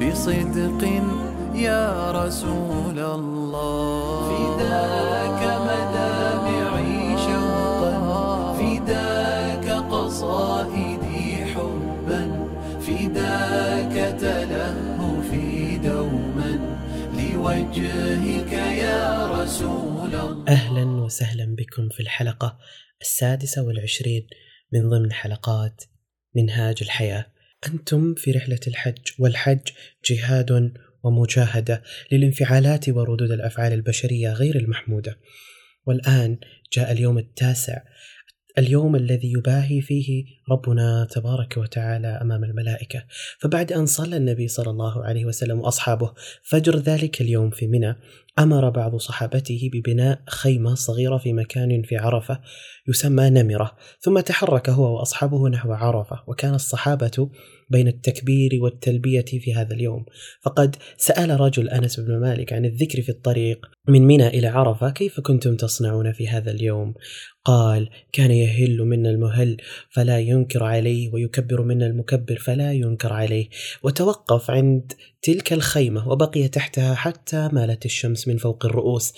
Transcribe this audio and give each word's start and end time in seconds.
بصدق 0.00 0.82
يا 1.54 2.10
رسول 2.10 2.98
الله. 2.98 4.28
فداك 4.30 5.40
مدامعي 5.68 7.18
شوقا 7.18 7.94
فداك 8.58 9.66
قصائدي 9.92 11.44
حبا 11.44 12.22
فداك 12.80 13.94
تلهفي 14.20 15.78
دوما. 15.78 16.52
لوجهك 17.14 18.52
يا 18.52 19.26
رسول 19.26 20.14
الله. 20.14 20.44
أهلا 20.48 20.84
وسهلا 21.04 21.54
بكم 21.58 21.88
في 21.88 22.00
الحلقة 22.00 22.58
السادسة 23.00 23.62
والعشرين 23.62 24.26
من 24.72 24.90
ضمن 24.90 25.12
حلقات 25.12 25.84
منهاج 26.36 26.78
الحياة. 26.82 27.33
أنتم 27.66 28.14
في 28.14 28.30
رحلة 28.30 28.60
الحج 28.66 29.02
والحج 29.18 29.68
جهاد 30.10 30.72
ومجاهدة 31.02 31.82
للانفعالات 32.12 32.88
وردود 32.88 33.30
الأفعال 33.30 33.72
البشرية 33.72 34.32
غير 34.32 34.56
المحمودة. 34.56 35.18
والآن 35.86 36.38
جاء 36.72 36.92
اليوم 36.92 37.18
التاسع 37.18 37.82
اليوم 38.58 38.96
الذي 38.96 39.32
يباهي 39.32 39.80
فيه 39.80 40.24
ربنا 40.50 41.06
تبارك 41.10 41.56
وتعالى 41.56 42.08
أمام 42.08 42.44
الملائكة، 42.44 43.04
فبعد 43.38 43.72
أن 43.72 43.86
صلى 43.86 44.16
النبي 44.16 44.48
صلى 44.48 44.70
الله 44.70 45.04
عليه 45.04 45.24
وسلم 45.24 45.60
وأصحابه 45.60 46.12
فجر 46.42 46.76
ذلك 46.76 47.20
اليوم 47.20 47.50
في 47.50 47.66
منى، 47.66 47.96
أمر 48.38 48.70
بعض 48.70 48.96
صحابته 48.96 49.70
ببناء 49.72 50.22
خيمة 50.28 50.74
صغيرة 50.74 51.18
في 51.18 51.32
مكان 51.32 51.82
في 51.82 51.96
عرفة 51.96 52.40
يسمى 52.88 53.30
نمرة، 53.30 53.76
ثم 54.00 54.20
تحرك 54.20 54.70
هو 54.70 54.98
وأصحابه 54.98 55.48
نحو 55.48 55.72
عرفة، 55.72 56.22
وكان 56.26 56.54
الصحابة 56.54 57.28
بين 57.70 57.88
التكبير 57.88 58.50
والتلبية 58.62 59.24
في 59.24 59.54
هذا 59.54 59.74
اليوم، 59.74 60.04
فقد 60.42 60.76
سأل 60.96 61.40
رجل 61.40 61.68
أنس 61.68 62.00
بن 62.00 62.20
مالك 62.20 62.52
عن 62.52 62.64
الذكر 62.64 63.02
في 63.02 63.08
الطريق 63.08 63.66
من 63.88 64.02
منى 64.02 64.28
إلى 64.28 64.46
عرفة 64.46 64.90
كيف 64.90 65.20
كنتم 65.20 65.56
تصنعون 65.56 66.12
في 66.12 66.28
هذا 66.28 66.50
اليوم؟ 66.50 66.94
قال: 67.44 67.90
كان 68.12 68.30
يهل 68.30 68.82
منا 68.82 69.10
المهل 69.10 69.56
فلا 69.90 70.18
ينكر 70.18 70.64
عليه 70.64 71.10
ويكبر 71.12 71.62
منا 71.62 71.86
المكبر 71.86 72.36
فلا 72.36 72.72
ينكر 72.72 73.12
عليه، 73.12 73.48
وتوقف 73.82 74.50
عند 74.50 74.92
تلك 75.22 75.52
الخيمة 75.52 76.08
وبقي 76.08 76.48
تحتها 76.48 76.94
حتى 76.94 77.48
مالت 77.52 77.84
الشمس 77.84 78.28
من 78.28 78.36
فوق 78.36 78.66
الرؤوس 78.66 79.14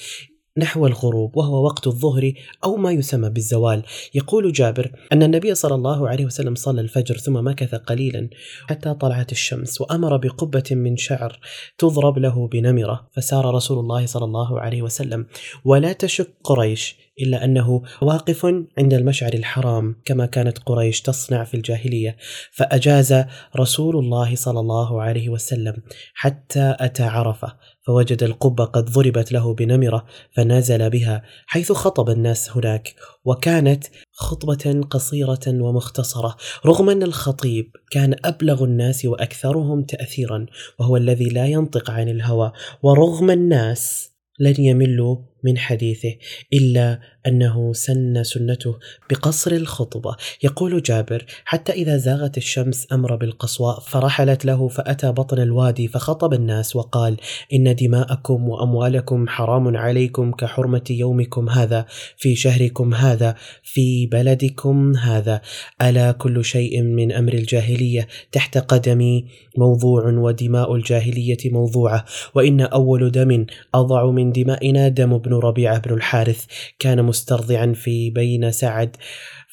نحو 0.58 0.86
الغروب 0.86 1.36
وهو 1.36 1.64
وقت 1.64 1.86
الظهر 1.86 2.32
أو 2.64 2.76
ما 2.76 2.92
يسمى 2.92 3.30
بالزوال، 3.30 3.82
يقول 4.14 4.52
جابر 4.52 4.90
أن 5.12 5.22
النبي 5.22 5.54
صلى 5.54 5.74
الله 5.74 6.08
عليه 6.08 6.24
وسلم 6.24 6.54
صلى 6.54 6.80
الفجر 6.80 7.16
ثم 7.16 7.46
مكث 7.46 7.74
قليلا 7.74 8.28
حتى 8.68 8.94
طلعت 8.94 9.32
الشمس 9.32 9.80
وأمر 9.80 10.16
بقبة 10.16 10.64
من 10.70 10.96
شعر 10.96 11.40
تضرب 11.78 12.18
له 12.18 12.48
بنمرة، 12.48 13.08
فسار 13.12 13.54
رسول 13.54 13.78
الله 13.78 14.06
صلى 14.06 14.24
الله 14.24 14.60
عليه 14.60 14.82
وسلم. 14.82 15.26
ولا 15.64 15.92
تشك 15.92 16.30
قريش 16.44 16.96
إلا 17.20 17.44
أنه 17.44 17.82
واقف 18.02 18.46
عند 18.78 18.94
المشعر 18.94 19.32
الحرام 19.34 19.96
كما 20.04 20.26
كانت 20.26 20.58
قريش 20.58 21.00
تصنع 21.00 21.44
في 21.44 21.54
الجاهلية، 21.54 22.16
فأجاز 22.52 23.24
رسول 23.56 23.96
الله 23.96 24.34
صلى 24.34 24.60
الله 24.60 25.02
عليه 25.02 25.28
وسلم 25.28 25.74
حتى 26.14 26.76
أتى 26.80 27.02
عرفة 27.02 27.56
فوجد 27.86 28.22
القبة 28.22 28.64
قد 28.64 28.84
ضربت 28.84 29.32
له 29.32 29.54
بنمرة 29.54 30.06
فنزل 30.32 30.90
بها 30.90 31.22
حيث 31.46 31.72
خطب 31.72 32.10
الناس 32.10 32.50
هناك. 32.56 32.94
وكانت 33.24 33.84
خطبة 34.12 34.86
قصيرة 34.90 35.40
ومختصرة 35.46 36.36
رغم 36.66 36.90
أن 36.90 37.02
الخطيب 37.02 37.70
كان 37.90 38.14
أبلغ 38.24 38.64
الناس 38.64 39.04
وأكثرهم 39.04 39.82
تأثيرا 39.82 40.46
وهو 40.78 40.96
الذي 40.96 41.28
لا 41.28 41.46
ينطق 41.46 41.90
عن 41.90 42.08
الهوى. 42.08 42.52
ورغم 42.82 43.30
الناس 43.30 44.10
لن 44.40 44.54
يملوا 44.58 45.16
من 45.46 45.58
حديثه 45.58 46.14
إلا 46.52 47.00
أنه 47.26 47.72
سن 47.72 48.24
سنته 48.24 48.78
بقصر 49.10 49.52
الخطبة. 49.52 50.16
يقول 50.42 50.82
جابر 50.82 51.26
حتى 51.44 51.72
إذا 51.72 51.96
زاغت 51.96 52.36
الشمس 52.36 52.86
أمر 52.92 53.16
بالقصواء 53.16 53.80
فرحلت 53.80 54.44
له 54.44 54.68
فأتى 54.68 55.12
بطن 55.12 55.42
الوادي 55.42 55.88
فخطب 55.88 56.32
الناس 56.34 56.76
وقال 56.76 57.16
إن 57.52 57.74
دماءكم 57.74 58.48
وأموالكم 58.48 59.28
حرام 59.28 59.76
عليكم 59.76 60.32
كحرمة 60.32 60.84
يومكم 60.90 61.48
هذا 61.48 61.86
في 62.16 62.36
شهركم 62.36 62.94
هذا 62.94 63.34
في 63.62 64.06
بلدكم 64.06 64.96
هذا. 64.96 65.40
ألا 65.82 66.12
كل 66.12 66.44
شيء 66.44 66.82
من 66.82 67.12
أمر 67.12 67.32
الجاهلية 67.32 68.08
تحت 68.32 68.58
قدمي 68.58 69.26
موضوع 69.56 70.08
ودماء 70.08 70.74
الجاهلية 70.74 71.38
موضوعة. 71.44 72.04
وإن 72.34 72.60
أول 72.60 73.10
دم 73.10 73.46
أضع 73.74 74.10
من 74.10 74.32
دمائنا 74.32 74.88
دم 74.88 75.18
بن 75.18 75.32
ربيعة 75.38 75.78
بن 75.78 75.94
الحارث 75.94 76.44
كان 76.78 77.04
مسترضعا 77.04 77.72
في 77.72 78.10
بين 78.10 78.52
سعد 78.52 78.96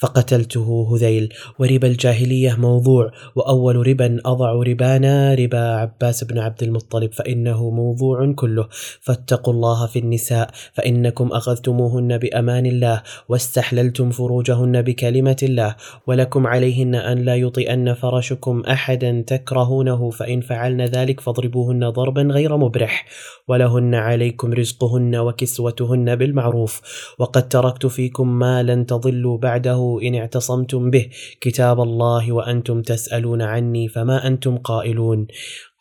فقتلته 0.03 0.67
هذيل. 0.91 1.33
وربا 1.59 1.87
الجاهلية 1.87 2.55
موضوع 2.55 3.11
وأول 3.35 3.87
ربا 3.87 4.19
أضع 4.25 4.51
ربانا 4.51 5.35
ربا 5.35 5.75
عباس 5.75 6.23
بن 6.23 6.39
عبد 6.39 6.63
المطلب 6.63 7.13
فإنه 7.13 7.69
موضوع 7.69 8.33
كله. 8.35 8.67
فاتقوا 9.01 9.53
الله 9.53 9.87
في 9.87 9.99
النساء 9.99 10.49
فإنكم 10.73 11.27
أخذتموهن 11.27 12.17
بأمان 12.17 12.65
الله 12.65 13.01
واستحللتم 13.29 14.11
فروجهن 14.11 14.81
بكلمة 14.81 15.37
الله 15.43 15.75
ولكم 16.07 16.47
عليهن 16.47 16.95
أن 16.95 17.17
لا 17.17 17.35
يطئن 17.35 17.93
فرشكم 17.93 18.61
أحدا 18.61 19.23
تكرهونه 19.27 20.09
فإن 20.09 20.41
فعلن 20.41 20.81
ذلك 20.81 21.19
فاضربوهن 21.19 21.89
ضربا 21.89 22.21
غير 22.21 22.57
مبرح. 22.57 23.05
ولهن 23.47 23.95
عليكم 23.95 24.53
رزقهن 24.53 25.15
وكسوتهن 25.15 26.15
بالمعروف. 26.15 26.81
وقد 27.19 27.49
تركت 27.49 27.85
فيكم 27.85 28.39
ما 28.39 28.63
لن 28.63 28.85
تضلوا 28.85 29.37
بعده 29.37 29.92
إن 30.01 30.15
اعتصمتم 30.15 30.89
به 30.89 31.09
كتاب 31.41 31.81
الله 31.81 32.31
وأنتم 32.31 32.81
تسألون 32.81 33.41
عني 33.41 33.87
فما 33.87 34.27
أنتم 34.27 34.57
قائلون. 34.57 35.27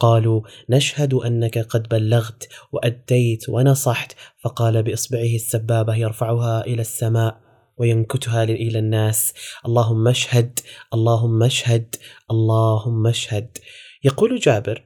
قالوا 0.00 0.41
نشهد 0.70 1.14
أنك 1.14 1.59
قد 1.59 1.88
بلغت 1.88 2.49
وأديت 2.73 3.49
ونصحت. 3.49 4.12
فقال 4.44 4.82
بإصبعه 4.82 5.35
السبابة 5.35 5.94
يرفعها 5.94 6.67
إلى 6.67 6.81
السماء 6.81 7.41
وينكتها 7.79 8.44
إلى 8.44 8.79
الناس. 8.79 9.35
اللهم 9.67 10.09
اشهد 10.09 10.59
اللهم 10.94 11.43
اشهد 11.43 11.97
اللهم 12.31 13.06
اشهد. 13.06 13.59
يقول 14.05 14.38
جابر 14.38 14.85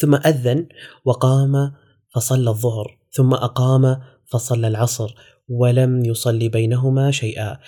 ثم 0.00 0.14
أذن 0.14 0.68
وقام 1.04 1.72
فصلى 2.14 2.50
الظهر 2.50 2.98
ثم 3.12 3.34
أقام 3.34 4.02
فصلى 4.26 4.68
العصر. 4.68 5.14
ولم 5.50 6.04
يصلي 6.04 6.48
بينهما 6.48 7.10
شيئا. 7.10 7.58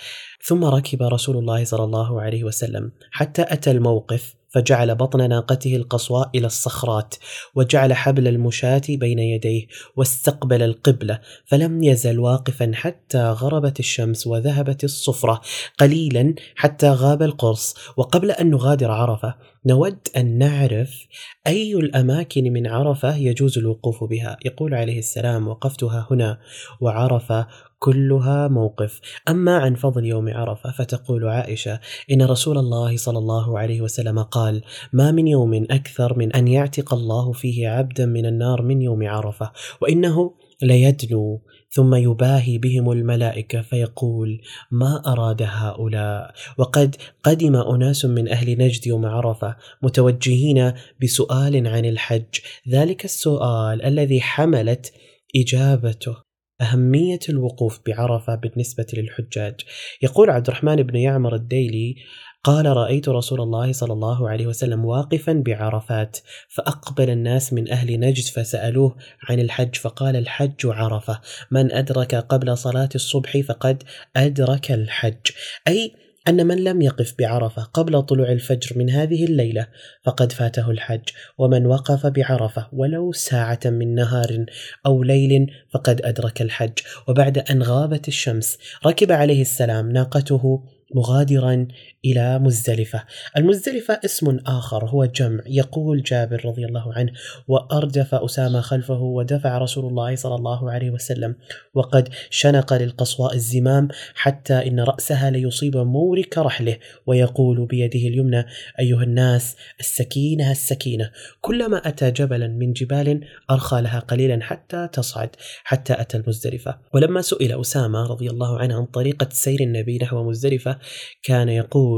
ثم 0.45 0.65
ركب 0.65 1.03
رسول 1.03 1.37
الله 1.37 1.63
صلى 1.63 1.83
الله 1.83 2.21
عليه 2.21 2.43
وسلم 2.43 2.91
حتى 3.11 3.41
أتى 3.41 3.71
الموقف 3.71 4.35
فجعل 4.53 4.95
بطن 4.95 5.29
ناقته 5.29 5.75
القصواء 5.75 6.29
إلى 6.35 6.47
الصخرات 6.47 7.15
وجعل 7.55 7.93
حبل 7.93 8.27
المشاة 8.27 8.81
بين 8.89 9.19
يديه 9.19 9.67
واستقبل 9.95 10.63
القبلة 10.63 11.19
فلم 11.45 11.83
يزل 11.83 12.19
واقفا 12.19 12.71
حتى 12.73 13.29
غربت 13.31 13.79
الشمس 13.79 14.27
وذهبت 14.27 14.83
الصفرة 14.83 15.41
قليلا 15.79 16.35
حتى 16.55 16.89
غاب 16.89 17.21
القرص. 17.21 17.75
وقبل 17.97 18.31
أن 18.31 18.49
نغادر 18.49 18.91
عرفة 18.91 19.35
نود 19.65 19.97
أن 20.17 20.37
نعرف 20.37 21.07
أي 21.47 21.73
الأماكن 21.73 22.43
من 22.53 22.67
عرفة 22.67 23.15
يجوز 23.15 23.57
الوقوف 23.57 24.03
بها. 24.03 24.37
يقول 24.45 24.73
عليه 24.73 24.99
السلام 24.99 25.47
وقفتها 25.47 26.07
هنا. 26.11 26.39
وعرفه 26.81 27.47
كلها 27.83 28.47
موقف. 28.47 29.01
أما 29.29 29.57
عن 29.57 29.75
فضل 29.75 30.05
يوم 30.05 30.29
عرفة 30.29 30.71
فتقول 30.71 31.27
عائشة 31.27 31.79
إن 32.11 32.21
رسول 32.21 32.57
الله 32.57 32.97
صلى 32.97 33.17
الله 33.17 33.59
عليه 33.59 33.81
وسلم 33.81 34.19
قال 34.19 34.61
ما 34.93 35.11
من 35.11 35.27
يوم 35.27 35.53
أكثر 35.53 36.17
من 36.17 36.33
أن 36.33 36.47
يعتق 36.47 36.93
الله 36.93 37.31
فيه 37.31 37.69
عبدا 37.69 38.05
من 38.05 38.25
النار 38.25 38.61
من 38.61 38.81
يوم 38.81 39.07
عرفة 39.07 39.51
وإنه 39.81 40.33
ليدنو 40.61 41.41
ثم 41.69 41.95
يباهي 41.95 42.57
بهم 42.57 42.91
الملائكة 42.91 43.61
فيقول 43.61 44.41
ما 44.71 45.01
أراد 45.07 45.41
هؤلاء؟ 45.41 46.33
وقد 46.57 46.95
قدم 47.23 47.55
أناس 47.55 48.05
من 48.05 48.27
أهل 48.27 48.57
نجد 48.57 48.87
يوم 48.87 49.05
عرفة 49.05 49.55
متوجهين 49.81 50.73
بسؤال 51.01 51.67
عن 51.67 51.85
الحج. 51.85 52.39
ذلك 52.69 53.05
السؤال 53.05 53.81
الذي 53.81 54.21
حملت 54.21 54.93
إجابته. 55.35 56.22
أهمية 56.61 57.19
الوقوف 57.29 57.79
بعرفة 57.87 58.35
بالنسبة 58.35 58.85
للحجاج. 58.93 59.55
يقول 60.01 60.29
عبد 60.29 60.47
الرحمن 60.47 60.75
بن 60.75 60.95
يعمر 60.95 61.35
الديلي 61.35 61.95
قال 62.43 62.65
رأيت 62.65 63.09
رسول 63.09 63.41
الله 63.41 63.71
صلى 63.71 63.93
الله 63.93 64.29
عليه 64.29 64.47
وسلم 64.47 64.85
واقفا 64.85 65.33
بعرفات 65.33 66.17
فأقبل 66.49 67.09
الناس 67.09 67.53
من 67.53 67.71
أهل 67.71 67.99
نجد 67.99 68.23
فسألوه 68.23 68.95
عن 69.29 69.39
الحج 69.39 69.75
فقال 69.75 70.15
الحج 70.15 70.65
عرفة 70.65 71.21
من 71.51 71.71
أدرك 71.71 72.15
قبل 72.15 72.57
صلاة 72.57 72.89
الصبح 72.95 73.37
فقد 73.37 73.83
أدرك 74.15 74.71
الحج. 74.71 75.31
أي 75.67 75.93
أن 76.27 76.47
من 76.47 76.63
لم 76.63 76.81
يقف 76.81 77.13
بعرفة 77.19 77.63
قبل 77.63 78.01
طلوع 78.01 78.31
الفجر 78.31 78.77
من 78.77 78.89
هذه 78.89 79.25
الليلة 79.25 79.67
فقد 80.03 80.31
فاته 80.31 80.71
الحج، 80.71 81.09
ومن 81.37 81.65
وقف 81.65 82.05
بعرفة 82.05 82.67
ولو 82.73 83.11
ساعة 83.11 83.59
من 83.65 83.95
نهار 83.95 84.45
أو 84.85 85.03
ليل 85.03 85.51
فقد 85.73 86.01
أدرك 86.01 86.41
الحج، 86.41 86.79
وبعد 87.07 87.37
أن 87.37 87.63
غابت 87.63 88.07
الشمس 88.07 88.57
ركب 88.85 89.11
عليه 89.11 89.41
السلام 89.41 89.91
ناقته 89.91 90.63
مغادرا 90.95 91.67
إلى 92.05 92.39
مزدلفة. 92.39 93.03
المزدلفة 93.37 93.99
اسم 94.05 94.39
آخر 94.47 94.85
هو 94.85 95.05
جمع. 95.05 95.43
يقول 95.45 96.01
جابر 96.01 96.45
رضي 96.45 96.65
الله 96.65 96.93
عنه 96.93 97.11
وأردف 97.47 98.15
أسامة 98.15 98.61
خلفه 98.61 99.01
ودفع 99.01 99.57
رسول 99.57 99.85
الله 99.85 100.15
صلى 100.15 100.35
الله 100.35 100.71
عليه 100.71 100.89
وسلم 100.89 101.35
وقد 101.73 102.09
شنق 102.29 102.73
للقصواء 102.73 103.33
الزمام 103.33 103.87
حتى 104.15 104.53
إن 104.67 104.79
رأسها 104.79 105.29
ليصيب 105.29 105.77
مورك 105.77 106.37
رحله 106.37 106.77
ويقول 107.07 107.65
بيده 107.65 107.99
اليمنى 107.99 108.45
أيها 108.79 109.03
الناس 109.03 109.55
السكينة 109.79 110.51
السكينة. 110.51 111.11
كلما 111.41 111.77
أتى 111.87 112.11
جبلا 112.11 112.47
من 112.47 112.73
جبال 112.73 113.21
أرخى 113.51 113.81
لها 113.81 113.99
قليلا 113.99 114.39
حتى 114.43 114.89
تصعد 114.93 115.29
حتى 115.63 115.93
أتى 115.93 116.17
المزدلفة. 116.17 116.77
ولما 116.93 117.21
سئل 117.21 117.59
أسامة 117.61 118.03
رضي 118.03 118.29
الله 118.29 118.59
عنه 118.59 118.75
عن 118.75 118.85
طريقة 118.85 119.29
سير 119.31 119.59
النبي 119.59 119.97
نحو 119.97 120.29
مزدلفة 120.29 120.77
كان 121.23 121.49
يقول 121.49 121.92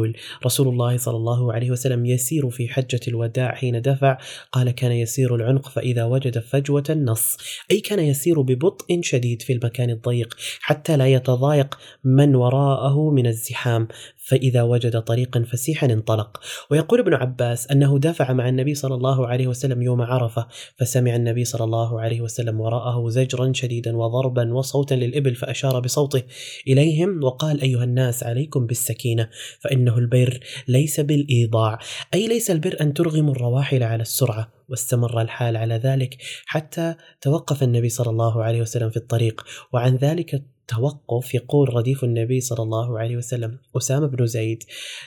رسول 0.46 0.68
الله 0.68 0.98
صلى 0.98 1.16
الله 1.16 1.54
عليه 1.54 1.72
وسلم 1.72 2.06
يسير 2.06 2.50
في 2.50 2.68
حجة 2.68 3.00
الوداع 3.08 3.56
حين 3.56 3.82
دفع. 3.82 4.18
قال 4.52 4.72
كان 4.72 4.92
يسير 4.92 5.36
العنق 5.36 5.70
فإذا 5.70 6.04
وجد 6.04 6.40
فجوة 6.40 6.84
النص. 6.90 7.38
أي 7.72 7.80
كان 7.80 8.00
يسير 8.00 8.42
ببطء 8.42 9.02
شديد 9.02 9.42
في 9.42 9.54
المكان 9.54 9.90
الضيق 9.90 10.38
حتى 10.62 10.98
لا 10.98 11.08
يتضايق 11.08 11.80
من 12.04 12.36
وراءه 12.36 13.10
من 13.12 13.28
الزحام. 13.28 13.88
فإذا 14.26 14.62
وجد 14.62 15.02
طريقا 15.02 15.44
فسيحا 15.44 15.88
انطلق. 15.88 16.40
ويقول 16.72 17.00
ابن 17.00 17.14
عباس 17.14 17.72
أنه 17.72 18.00
دافع 18.00 18.34
مع 18.34 18.50
النبي 18.50 18.76
صلى 18.76 18.96
الله 18.96 19.28
عليه 19.28 19.48
وسلم 19.48 19.82
يوم 19.82 20.02
عرفة 20.02 20.48
فسمع 20.78 21.16
النبي 21.16 21.46
صلى 21.46 21.64
الله 21.64 22.02
عليه 22.02 22.22
وسلم 22.22 22.62
وراءه 22.62 23.10
زجرا 23.10 23.54
شديدا 23.54 23.98
وضربا 23.98 24.54
وصوتا 24.54 24.94
للإبل 24.94 25.36
فأشار 25.36 25.80
بصوته 25.80 26.24
إليهم 26.68 27.24
وقال 27.24 27.62
أيها 27.62 27.84
الناس 27.84 28.24
عليكم 28.24 28.66
بالسكينة 28.66 29.30
فإنه 29.60 29.98
البر 29.98 30.40
ليس 30.68 31.00
بالإيضاع 31.00 31.80
أي 32.14 32.28
ليس 32.28 32.52
البر 32.52 32.78
أن 32.82 32.94
ترغموا 32.94 33.32
الرواحل 33.34 33.84
على 33.84 34.02
السرعة. 34.02 34.52
واستمر 34.70 35.22
الحال 35.22 35.58
على 35.58 35.76
ذلك 35.76 36.18
حتى 36.46 36.96
توقف 37.22 37.64
النبي 37.64 37.90
صلى 37.90 38.10
الله 38.10 38.44
عليه 38.44 38.62
وسلم 38.62 38.90
في 38.90 38.98
الطريق. 38.98 39.46
وعن 39.74 39.96
ذلك 39.96 40.55
توقف 40.68 41.36
يقول 41.36 41.74
رديف 41.74 42.04
النبي 42.04 42.42
صلى 42.42 42.64
الله 42.64 43.00
عليه 43.00 43.18
وسلم 43.18 43.58
أسامة 43.78 44.08
بن 44.08 44.26
زيد 44.26 44.64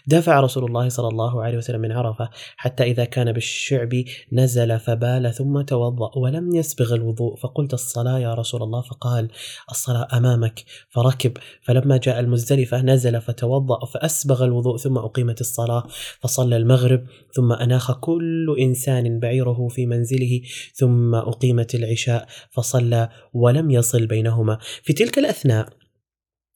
دفع 0.06 0.40
رسول 0.40 0.64
الله 0.64 0.88
صلى 0.88 1.08
الله 1.08 1.42
عليه 1.42 1.58
وسلم 1.58 1.80
من 1.80 1.92
عرفة 1.92 2.30
حتى 2.56 2.84
إذا 2.84 3.04
كان 3.04 3.32
بالشعب 3.32 4.04
نزل 4.32 4.78
فبال 4.78 5.34
ثم 5.34 5.60
توضأ 5.60 6.18
ولم 6.18 6.54
يسبغ 6.54 6.94
الوضوء 6.94 7.36
فقلت 7.36 7.74
الصلاة 7.74 8.18
يا 8.18 8.34
رسول 8.34 8.62
الله. 8.62 8.80
فقال 8.80 9.28
الصلاة 9.70 10.08
أمامك 10.12 10.64
فركب. 10.90 11.32
فلما 11.62 11.96
جاء 11.96 12.20
المزدلفة 12.20 12.82
نزل 12.82 13.20
فتوضأ 13.20 13.86
فأسبغ 13.86 14.44
الوضوء 14.44 14.76
ثم 14.76 14.98
أقيمت 14.98 15.40
الصلاة 15.40 15.86
فصلى 16.20 16.56
المغرب 16.56 17.06
ثم 17.32 17.52
أناخ 17.52 17.92
كل 17.92 18.56
إنسان 18.60 19.20
بعيره 19.20 19.68
في 19.68 19.86
منزله 19.86 20.40
ثم 20.74 21.14
أقيمت 21.14 21.74
العشاء 21.74 22.26
فصلى 22.50 23.08
ولم 23.34 23.70
يصل 23.70 24.06
بينهما. 24.06 24.58
في 24.82 24.92
تلك 24.92 25.18
الأثناء 25.18 25.47
الأثناء 25.48 25.78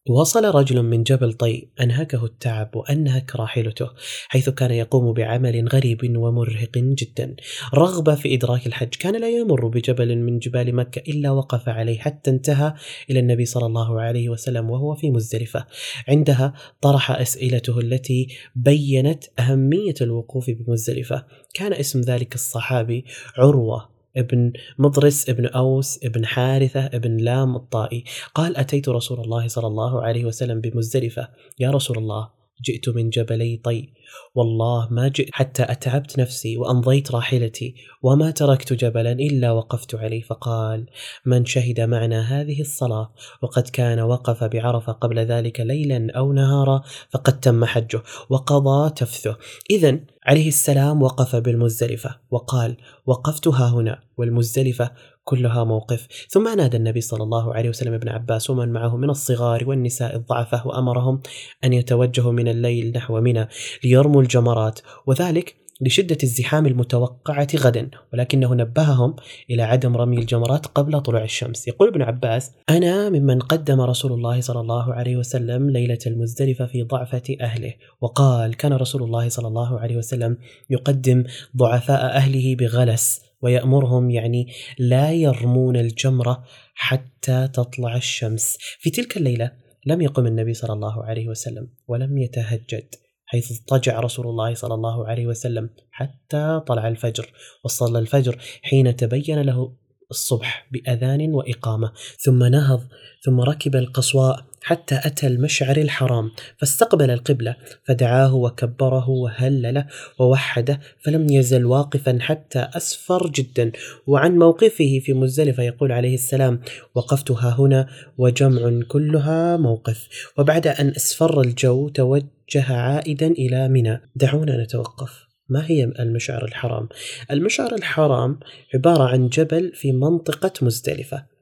وصل 0.09 0.45
رجل 0.45 0.83
من 0.83 1.03
جبل 1.03 1.33
طي 1.33 1.69
أنهكه 1.81 2.25
التعب 2.25 2.77
وأنهك 2.77 3.37
راحلته 3.37 3.91
حيث 4.29 4.49
كان 4.49 4.71
يقوم 4.71 5.13
بعمل 5.13 5.69
غريب 5.69 6.17
ومرهق 6.17 6.79
جدا. 6.79 7.37
رغبة 7.75 8.15
في 8.15 8.35
إدراك 8.35 8.67
الحج 8.67 8.89
كان 8.89 9.21
لا 9.21 9.29
يمر 9.29 9.69
بجبل 9.69 10.19
من 10.19 10.39
جبال 10.39 10.75
مكة 10.75 11.03
إلا 11.09 11.31
وقف 11.31 11.69
عليه 11.69 11.99
حتى 11.99 12.31
انتهى 12.31 12.75
إلى 13.11 13.19
النبي 13.19 13.45
صلى 13.45 13.67
الله 13.67 14.01
عليه 14.01 14.29
وسلم 14.29 14.71
وهو 14.71 14.95
في 14.95 15.11
مزدلفة. 15.11 15.67
عندها 16.09 16.55
طرح 16.81 17.11
أسئلته 17.11 17.79
التي 17.79 18.29
بينت 18.57 19.25
أهمية 19.39 19.95
الوقوف 20.01 20.51
بمزدلفة. 20.51 21.27
كان 21.55 21.73
اسم 21.73 22.01
ذلك 22.01 22.35
الصحابي 22.35 23.05
عروة. 23.39 23.92
ابن 24.17 24.53
مضرس 24.79 25.29
ابن 25.29 25.47
أوس 25.47 26.05
ابن 26.05 26.27
حارثة 26.27 26.87
ابن 26.87 27.17
لام 27.17 27.57
الطائي. 27.57 28.05
قال 28.35 28.57
أتيت 28.57 28.89
رسول 28.89 29.21
الله 29.21 29.49
صلى 29.49 29.67
الله 29.67 30.03
عليه 30.03 30.25
وسلم 30.25 30.61
بمزدلفة. 30.61 31.29
يا 31.59 31.71
رسول 31.71 31.99
الله 31.99 32.42
جئت 32.61 32.89
من 32.89 33.11
جبلي 33.11 33.61
طي. 33.65 33.93
والله 34.35 34.89
ما 34.91 35.09
جئت 35.09 35.29
حتى 35.33 35.63
أتعبت 35.63 36.19
نفسي 36.19 36.57
وأمضيت 36.57 37.13
راحلتي 37.13 37.75
وما 38.03 38.31
تركت 38.31 38.73
جبلا 38.73 39.13
إلا 39.13 39.53
وقفت 39.53 39.95
عليه. 39.95 40.23
فقال 40.23 40.87
من 41.27 41.45
شهد 41.45 41.81
معنا 41.81 42.41
هذه 42.41 42.61
الصلاة 42.61 43.13
وقد 43.43 43.69
كان 43.69 44.01
وقف 44.01 44.45
بعرفة 44.45 44.93
قبل 44.93 45.19
ذلك 45.19 45.61
ليلا 45.61 46.13
أو 46.17 46.33
نهارا 46.33 46.83
فقد 47.11 47.41
تم 47.41 47.65
حجه 47.65 48.03
وقضى 48.31 48.91
تفثه. 48.91 49.37
إذا 49.71 50.01
عليه 50.27 50.49
السلام 50.49 51.03
وقف 51.03 51.37
بالمزدلفة 51.37 52.21
وقال 52.31 52.77
وقفت 53.07 53.49
ها 53.49 53.69
هنا. 53.69 54.03
والمزدلفة 54.17 54.91
كلها 55.25 55.65
موقف. 55.65 56.09
ثم 56.29 56.57
نادى 56.57 56.77
النبي 56.77 57.01
صلى 57.01 57.23
الله 57.23 57.55
عليه 57.55 57.69
وسلم 57.69 57.95
ابن 57.95 58.09
عباس 58.09 58.51
ومن 58.51 58.69
معه 58.69 58.97
من 58.97 59.11
الصغار 59.11 59.69
والنساء 59.69 60.17
الضعفاء 60.17 60.69
وأمرهم 60.69 61.23
أن 61.65 61.73
يتوجهوا 61.73 62.33
من 62.33 62.49
الليل 62.49 62.93
نحو 62.97 63.21
منى 63.21 63.49
ليرموا 63.85 64.23
الجمرات 64.23 64.81
وذلك 65.07 65.63
لشدة 65.81 66.19
الزحام 66.23 66.67
المتوقعة 66.67 67.49
غدا 67.57 67.91
ولكنه 68.13 68.55
نبههم 68.55 69.17
إلى 69.51 69.63
عدم 69.63 69.97
رمي 69.97 70.19
الجمرات 70.19 70.67
قبل 70.67 71.01
طلوع 71.01 71.23
الشمس. 71.25 71.69
يقول 71.69 71.89
ابن 71.89 72.03
عباس 72.03 72.51
أنا 72.71 73.11
ممن 73.11 73.39
قدم 73.39 73.81
رسول 73.81 74.13
الله 74.13 74.41
صلى 74.41 74.61
الله 74.61 74.95
عليه 74.95 75.17
وسلم 75.17 75.71
ليلة 75.71 75.99
المزدلفة 76.07 76.67
في 76.67 76.83
ضعفة 76.83 77.37
أهله 77.41 77.75
وقال 78.01 78.55
كان 78.55 78.73
رسول 78.73 79.03
الله 79.03 79.29
صلى 79.29 79.49
الله 79.49 79.81
عليه 79.81 79.97
وسلم 79.97 80.37
يقدم 80.71 81.25
ضعفاء 81.57 82.17
أهله 82.17 82.57
بغلس. 82.57 83.32
ويأمرهم 83.43 84.11
يعني 84.11 84.53
لا 84.79 85.13
يرمون 85.13 85.77
الجمرة 85.77 86.45
حتى 86.75 87.49
تطلع 87.49 87.97
الشمس. 87.97 88.59
في 88.81 88.91
تلك 88.91 89.17
الليلة 89.17 89.53
لم 89.87 90.01
يقم 90.01 90.27
النبي 90.27 90.55
صلى 90.55 90.73
الله 90.73 91.05
عليه 91.05 91.29
وسلم 91.29 91.69
ولم 91.89 92.19
يتهجد 92.19 92.95
حيث 93.27 93.53
اضطجع 93.53 94.01
رسول 94.01 94.27
الله 94.27 94.55
صلى 94.55 94.75
الله 94.75 95.09
عليه 95.09 95.27
وسلم 95.27 95.71
حتى 95.91 96.61
طلع 96.67 96.89
الفجر 96.89 97.33
وصلى 97.65 97.99
الفجر 97.99 98.39
حين 98.63 98.97
تبين 98.97 99.43
له 99.43 99.77
الصبح 100.11 100.69
بأذان 100.73 101.35
وإقامة. 101.35 101.93
ثم 102.19 102.45
نهض 102.45 102.89
ثم 103.25 103.41
ركب 103.41 103.77
القصواء 103.77 104.52
حتى 104.63 105.01
أتى 105.05 105.27
المشعر 105.27 105.77
الحرام 105.77 106.31
فاستقبل 106.59 107.11
القبلة 107.11 107.57
فدعاه 107.85 108.35
وكبره 108.35 109.09
وهلله 109.09 109.87
ووحده 110.19 110.81
فلم 111.01 111.27
يزل 111.31 111.65
واقفا 111.65 112.19
حتى 112.21 112.69
أسفر 112.77 113.31
جدا. 113.31 113.73
وعن 114.07 114.39
موقفه 114.39 115.01
في 115.05 115.13
مزدلفة 115.13 115.63
يقول 115.63 115.93
عليه 115.93 116.15
السلام 116.15 116.61
وقفت 116.95 117.31
ها 117.31 117.57
هنا 117.59 117.89
وجمع 118.19 118.83
كلها 118.89 119.57
موقف. 119.57 120.09
وبعد 120.39 120.67
أن 120.67 120.89
أسفر 120.89 121.41
الجو 121.41 121.89
توجه 121.89 122.73
عائدا 122.73 123.27
إلى 123.27 123.69
منى 123.69 124.01
دعونا 124.17 124.63
نتوقف. 124.63 125.27
ما 125.49 125.67
هي 125.67 125.85
المشعر 125.85 126.45
الحرام؟ 126.45 126.89
المشعر 127.31 127.75
الحرام 127.75 128.39
عبارة 128.75 129.03
عن 129.09 129.29
جبل 129.29 129.73
في 129.75 129.93
منطقة 129.93 130.53
مزدلفة. 130.63 131.33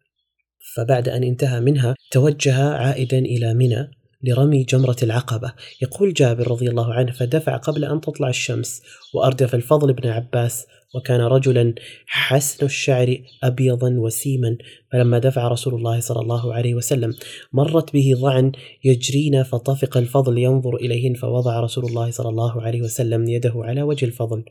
فبعد 0.75 1.09
أن 1.09 1.23
انتهى 1.23 1.61
منها 1.61 1.95
توجه 2.11 2.63
عائدا 2.63 3.19
إلى 3.19 3.55
منى 3.55 3.91
لرمي 4.23 4.65
جمرة 4.65 4.97
العقبة. 5.03 5.53
يقول 5.83 6.15
جابر 6.15 6.51
رضي 6.51 6.69
الله 6.69 6.95
عنه 6.95 7.13
فدفع 7.13 7.57
قبل 7.57 7.85
أن 7.85 8.01
تطلع 8.01 8.29
الشمس 8.29 8.83
وأردف 9.15 9.55
الفضل 9.55 9.93
بن 9.93 10.09
عباس 10.09 10.67
وكان 10.95 11.21
رجلا 11.21 11.75
حسن 12.07 12.67
الشعر 12.67 13.19
أبيضا 13.43 13.91
وسيما 13.99 14.57
فلما 14.93 15.19
دفع 15.19 15.49
رسول 15.49 15.75
الله 15.75 16.01
صلى 16.01 16.21
الله 16.21 16.55
عليه 16.55 16.75
وسلم 16.75 17.15
مرت 17.53 17.93
به 17.93 18.15
ضعن 18.17 18.53
يجرين 18.85 19.43
فطفق 19.43 19.97
الفضل 19.97 20.39
ينظر 20.39 20.77
إليهن 20.77 21.15
فوضع 21.15 21.61
رسول 21.61 21.85
الله 21.85 22.11
صلى 22.11 22.29
الله 22.29 22.63
عليه 22.63 22.83
وسلم 22.83 23.29
يده 23.29 23.53
على 23.57 23.83
وجه 23.83 24.07
الفضل 24.07 24.45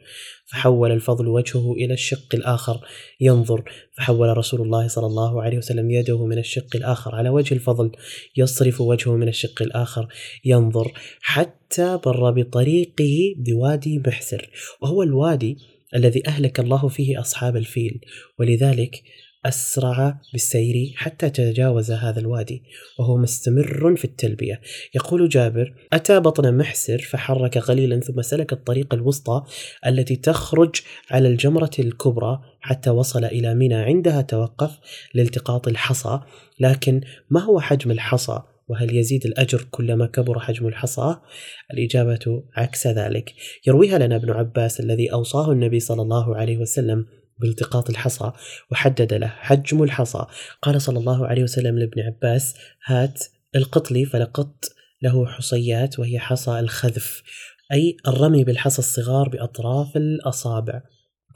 فحول 0.46 0.92
الفضل 0.92 1.28
وجهه 1.28 1.74
إلى 1.74 1.94
الشق 1.94 2.36
الآخر 2.36 2.80
ينظر 3.22 3.64
فحول 3.98 4.38
رسول 4.38 4.62
الله 4.62 4.88
صلى 4.88 5.06
الله 5.06 5.42
عليه 5.42 5.58
وسلم 5.58 5.92
يده 5.92 6.26
من 6.26 6.38
الشق 6.38 6.76
الآخر 6.76 7.16
على 7.16 7.30
وجه 7.30 7.54
الفضل 7.56 7.92
يصرف 8.38 8.82
وجهه 8.82 9.16
من 9.16 9.28
الشق 9.28 9.62
الآخر 9.62 10.08
ينظر 10.46 10.92
حتى 11.22 12.00
بر 12.06 12.32
بطريقه 12.32 13.36
بوادي 13.38 14.00
محسر 14.08 14.50
وهو 14.82 15.04
الوادي 15.04 15.58
الذي 15.96 16.28
أهلك 16.28 16.60
الله 16.60 16.88
فيه 16.88 17.20
أصحاب 17.20 17.58
الفيل 17.58 18.02
ولذلك 18.40 19.04
أسرع 19.46 20.22
بالسير 20.32 20.94
حتى 20.96 21.30
تجاوز 21.30 21.92
هذا 21.92 22.20
الوادي 22.20 22.64
وهو 23.00 23.18
مستمر 23.18 23.96
في 23.96 24.06
التلبية. 24.06 24.62
يقول 24.96 25.30
جابر 25.30 25.74
أتى 25.94 26.20
بطن 26.20 26.58
محسر 26.58 26.98
فحرك 26.98 27.58
قليلا 27.58 28.00
ثم 28.00 28.22
سلك 28.22 28.54
الطريق 28.54 28.94
الوسطى 28.94 29.44
التي 29.88 30.16
تخرج 30.16 30.76
على 31.12 31.28
الجمرة 31.28 31.72
الكبرى 31.80 32.42
حتى 32.62 32.90
وصل 32.90 33.26
إلى 33.26 33.56
منى 33.56 33.76
عندها 33.76 34.22
توقف 34.22 34.80
لالتقاط 35.14 35.68
الحصى. 35.68 36.20
لكن 36.60 37.02
ما 37.30 37.42
هو 37.42 37.60
حجم 37.60 37.92
الحصى؟ 37.92 38.42
وهل 38.70 38.96
يزيد 38.96 39.26
الأجر 39.26 39.68
كلما 39.72 40.06
كبر 40.06 40.40
حجم 40.40 40.68
الحصى؟ 40.68 41.16
الإجابة 41.74 42.44
عكس 42.56 42.88
ذلك. 42.88 43.34
يرويها 43.68 43.98
لنا 43.98 44.16
ابن 44.16 44.32
عباس 44.32 44.80
الذي 44.80 45.12
أوصاه 45.14 45.52
النبي 45.52 45.80
صلى 45.80 46.02
الله 46.02 46.36
عليه 46.36 46.58
وسلم 46.58 47.06
بالتقاط 47.40 47.90
الحصى 47.90 48.32
وحدد 48.72 49.14
له 49.14 49.28
حجم 49.28 49.84
الحصى. 49.84 50.26
قال 50.62 50.82
صلى 50.82 51.00
الله 51.00 51.28
عليه 51.28 51.44
وسلم 51.44 51.80
لابن 51.80 52.02
عباس 52.02 52.56
هات 52.86 53.24
القط 53.56 53.92
لي 53.92 54.06
فلقط 54.06 54.66
له 55.02 55.26
حصيات 55.26 56.00
وهي 56.00 56.20
حصى 56.20 56.60
الخذف 56.60 57.24
أي 57.74 57.98
الرمي 58.08 58.44
بالحصى 58.44 58.80
الصغار 58.80 59.30
بأطراف 59.30 59.98
الأصابع. 59.98 60.82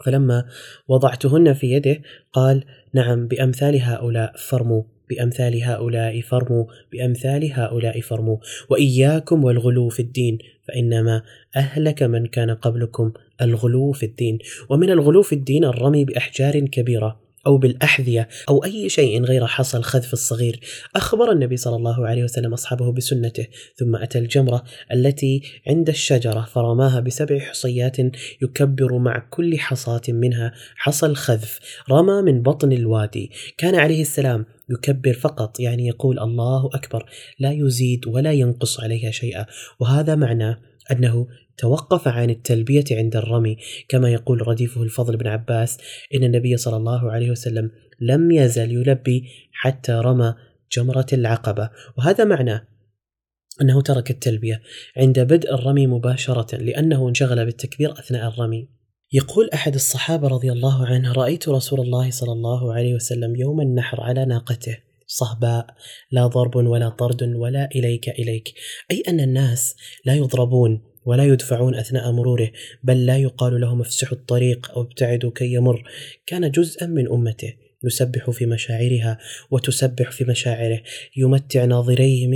فلما 0.06 0.46
وضعتهن 0.88 1.54
في 1.54 1.72
يده 1.72 2.02
قال 2.34 2.63
نعم 2.94 3.28
بأمثال 3.28 3.82
هؤلاء 3.82 4.34
فرموا 4.38 4.84
بأمثال 5.15 5.63
هؤلاء 5.63 6.22
فرموا 6.22 6.65
بأمثال 6.91 7.51
هؤلاء 7.53 8.01
فرموا. 8.01 8.38
وإياكم 8.70 9.43
والغلو 9.43 9.89
في 9.89 10.00
الدين 10.00 10.38
فإنما 10.67 11.22
أهلك 11.55 12.03
من 12.03 12.25
كان 12.25 12.51
قبلكم 12.51 13.12
الغلو 13.41 13.91
في 13.91 14.05
الدين. 14.05 14.38
ومن 14.70 14.89
الغلو 14.89 15.22
في 15.22 15.36
الدين 15.36 15.65
الرمي 15.65 16.05
بأحجار 16.05 16.60
كبيرة. 16.60 17.23
أو 17.48 17.58
بالأحذية 17.58 18.28
أو 18.50 18.64
أي 18.64 18.90
شيء 18.90 19.24
غير 19.24 19.48
حصى 19.48 19.78
الخذف 19.78 20.14
الصغير. 20.14 20.60
أخبر 20.96 21.32
النبي 21.32 21.58
صلى 21.58 21.76
الله 21.76 22.08
عليه 22.08 22.24
وسلم 22.24 22.54
أصحابه 22.54 22.92
بسنته 22.92 23.48
ثم 23.76 23.96
أتى 23.96 24.20
الجمرة 24.20 24.64
التي 24.94 25.42
عند 25.68 25.90
الشجرة 25.90 26.42
فرماها 26.42 27.00
بسبع 27.00 27.40
حصيات 27.40 27.98
يكبر 28.42 28.98
مع 28.98 29.28
كل 29.30 29.60
حصاة 29.60 30.02
منها 30.10 30.54
حصى 30.76 31.06
الخذف. 31.06 31.60
رمى 31.92 32.22
من 32.22 32.42
بطن 32.42 32.72
الوادي. 32.72 33.32
كان 33.58 33.76
عليه 33.76 34.02
السلام 34.02 34.46
يكبر 34.70 35.14
فقط 35.14 35.60
يعني 35.60 35.88
يقول 35.88 36.20
الله 36.20 36.70
أكبر 36.74 37.06
لا 37.40 37.52
يزيد 37.52 38.08
ولا 38.08 38.32
ينقص 38.32 38.80
عليها 38.80 39.12
شيئا. 39.12 39.46
وهذا 39.80 40.16
معناه 40.16 40.60
أنه 40.92 41.28
توقف 41.57 42.07
عن 42.07 42.29
التلبية 42.29 42.83
عند 42.91 43.15
الرمي 43.15 43.57
كما 43.89 44.10
يقول 44.10 44.48
رديفه 44.48 44.83
الفضل 44.83 45.17
بن 45.17 45.27
عباس 45.27 45.77
إن 46.15 46.24
النبي 46.24 46.57
صلى 46.57 46.77
الله 46.77 47.12
عليه 47.12 47.31
وسلم 47.31 47.72
لم 48.01 48.31
يزل 48.31 48.72
يلبي 48.72 49.24
حتى 49.51 49.91
رمى 49.91 50.36
جمرة 50.72 51.05
العقبة. 51.13 51.69
وهذا 51.98 52.24
معناه 52.24 52.67
أنه 53.62 53.81
ترك 53.81 54.12
التلبية 54.12 54.62
عند 54.98 55.19
بدء 55.19 55.53
الرمي 55.53 55.88
مباشرة 55.88 56.55
لأنه 56.55 57.10
انشغل 57.10 57.45
بالتكبير 57.45 57.91
أثناء 57.91 58.27
الرمي. 58.27 58.69
يقول 59.13 59.50
أحد 59.53 59.74
الصحابة 59.74 60.27
رضي 60.27 60.51
الله 60.51 60.86
عنه 60.86 61.13
رأيت 61.13 61.50
رسول 61.50 61.79
الله 61.79 62.12
صلى 62.12 62.31
الله 62.31 62.74
عليه 62.74 62.93
وسلم 62.93 63.36
يوم 63.36 63.62
النحر 63.62 64.01
على 64.01 64.25
ناقته 64.25 64.77
صهباء 65.07 65.67
لا 66.12 66.27
ضرب 66.27 66.55
ولا 66.55 66.89
طرد 66.89 67.24
ولا 67.24 67.69
إليك 67.75 68.10
إليك. 68.10 68.53
أي 68.91 69.03
أن 69.07 69.19
الناس 69.19 69.75
لا 70.05 70.13
يضربون 70.13 70.93
ولا 71.05 71.24
يدفعون 71.24 71.75
أثناء 71.75 72.12
مروره 72.12 72.51
بل 72.83 73.05
لا 73.05 73.17
يقال 73.17 73.62
لهم 73.62 73.81
افسحوا 73.81 74.17
الطريق 74.17 74.72
أو 74.72 74.81
ابتعدوا 74.81 75.31
كي 75.31 75.53
يمر. 75.53 75.83
كان 76.25 76.51
جزءا 76.51 76.88
من 76.88 77.12
أمته. 77.12 77.62
يسبح 77.84 78.30
في 78.30 78.46
مشاعرها 78.46 79.18
وتسبح 79.52 80.12
في 80.12 80.24
مشاعره. 80.25 80.82
يمتع 81.18 81.66
ناظريهم 81.66 82.34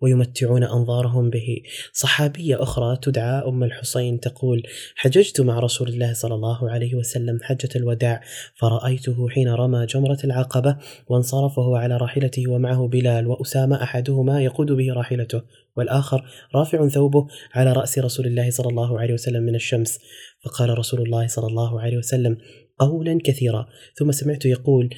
ويمتعون 0.00 0.62
أنظارهم 0.62 1.30
به. 1.30 1.62
صحابية 1.92 2.62
أخرى 2.62 2.98
تدعى 3.02 3.48
أم 3.48 3.64
الحسين 3.64 4.20
تقول 4.20 4.62
حججت 4.96 5.40
مع 5.40 5.58
رسول 5.58 5.88
الله 5.88 6.12
صلى 6.12 6.34
الله 6.34 6.70
عليه 6.70 6.94
وسلم 6.94 7.38
حجة 7.42 7.68
الوداع 7.76 8.20
فرأيته 8.54 9.28
حين 9.28 9.48
رمى 9.48 9.86
جمرة 9.86 10.18
العقبة 10.24 10.76
وانصرف 11.08 11.58
وهو 11.58 11.76
على 11.76 11.96
راحلته 11.96 12.50
ومعه 12.50 12.88
بلال 12.88 13.26
وأسامة 13.26 13.82
أحدهما 13.82 14.42
يقود 14.42 14.72
به 14.72 14.92
راحلته 14.92 15.42
والآخر 15.76 16.24
رافع 16.54 16.88
ثوبه 16.88 17.26
على 17.54 17.72
رأس 17.72 17.98
رسول 17.98 18.26
الله 18.26 18.50
صلى 18.50 18.68
الله 18.68 19.00
عليه 19.00 19.14
وسلم 19.14 19.42
من 19.42 19.54
الشمس. 19.54 19.98
فقال 20.44 20.78
رسول 20.78 21.00
الله 21.02 21.26
صلى 21.26 21.46
الله 21.46 21.80
عليه 21.80 21.96
وسلم 21.96 22.36
قولا 22.78 23.18
كثيرا. 23.24 23.66
ثم 23.94 24.12
سمعت 24.12 24.44
يقول 24.46 24.94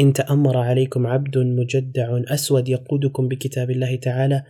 إن 0.00 0.12
تأمر 0.12 0.56
عليكم 0.56 1.06
عبد 1.06 1.38
مجدع 1.38 2.22
أسود 2.28 2.68
يقودكم 2.68 3.28
بكتاب 3.28 3.70
الله 3.70 3.96
تعالى 3.96 4.42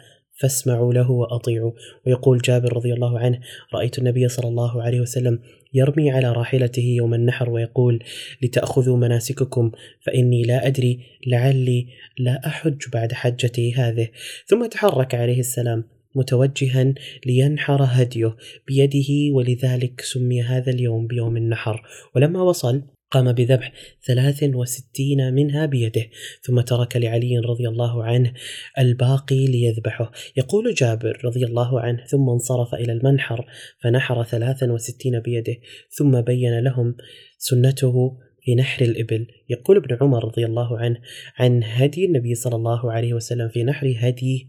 فاسمعوا 0.43 0.93
له 0.95 1.11
واطيعوا 1.11 1.73
ويقول 2.07 2.39
جابر 2.39 2.77
رضي 2.77 2.93
الله 2.93 3.19
عنه 3.19 3.41
رأيت 3.75 3.99
النبي 3.99 4.29
صلى 4.29 4.49
الله 4.49 4.83
عليه 4.83 5.01
وسلم 5.01 5.39
يرمي 5.75 6.11
على 6.11 6.33
راحلته 6.33 6.83
يوم 6.83 7.15
النحر 7.15 7.51
ويقول 7.51 8.05
لتاخذوا 8.43 8.97
مناسككم 8.97 9.73
فإني 10.07 10.43
لا 10.43 10.67
أدري 10.67 11.01
لعلي 11.27 11.87
لا 12.19 12.41
أحج 12.47 12.89
بعد 12.93 13.13
حجتي 13.13 13.75
هذه 13.75 14.09
ثم 14.47 14.67
تحرك 14.67 15.15
عليه 15.15 15.41
السلام. 15.41 15.85
متوجها 16.15 16.95
لينحر 17.27 17.83
هديه 17.83 18.37
بيده 18.67 19.35
ولذلك 19.35 20.01
سمي 20.01 20.43
هذا 20.43 20.71
اليوم 20.71 21.07
بيوم 21.07 21.37
النحر. 21.37 21.83
ولما 22.17 22.43
وصل 22.43 22.83
قام 23.11 23.33
بذبح 23.33 23.73
ثلاث 24.07 24.43
وستين 24.43 25.35
منها 25.35 25.67
بيده 25.67 26.07
ثم 26.43 26.61
ترك 26.61 26.97
لعلي 26.97 27.39
رضي 27.39 27.69
الله 27.69 28.05
عنه 28.05 28.33
الباقي 28.79 29.47
ليذبحه. 29.47 30.13
يقول 30.37 30.75
جابر 30.75 31.21
رضي 31.25 31.45
الله 31.45 31.81
عنه 31.81 32.05
ثم 32.07 32.31
انصرف 32.31 32.75
إلى 32.75 32.93
المنحر 32.93 33.47
فنحر 33.83 34.23
ثلاثا 34.25 34.73
وستين 34.73 35.21
بيده 35.21 35.57
ثم 35.91 36.21
بين 36.21 36.59
لهم 36.59 36.97
سنته 37.39 38.19
في 38.41 38.55
نحر 38.55 38.85
الإبل. 38.85 39.27
يقول 39.49 39.77
ابن 39.77 39.97
عمر 40.01 40.25
رضي 40.25 40.47
الله 40.47 40.79
عنه 40.79 40.97
عن 41.39 41.63
هدي 41.65 42.05
النبي 42.05 42.35
صلى 42.35 42.57
الله 42.57 42.93
عليه 42.93 43.15
وسلم 43.15 43.49
في 43.49 43.65
نحر 43.65 43.95
هدي 43.99 44.49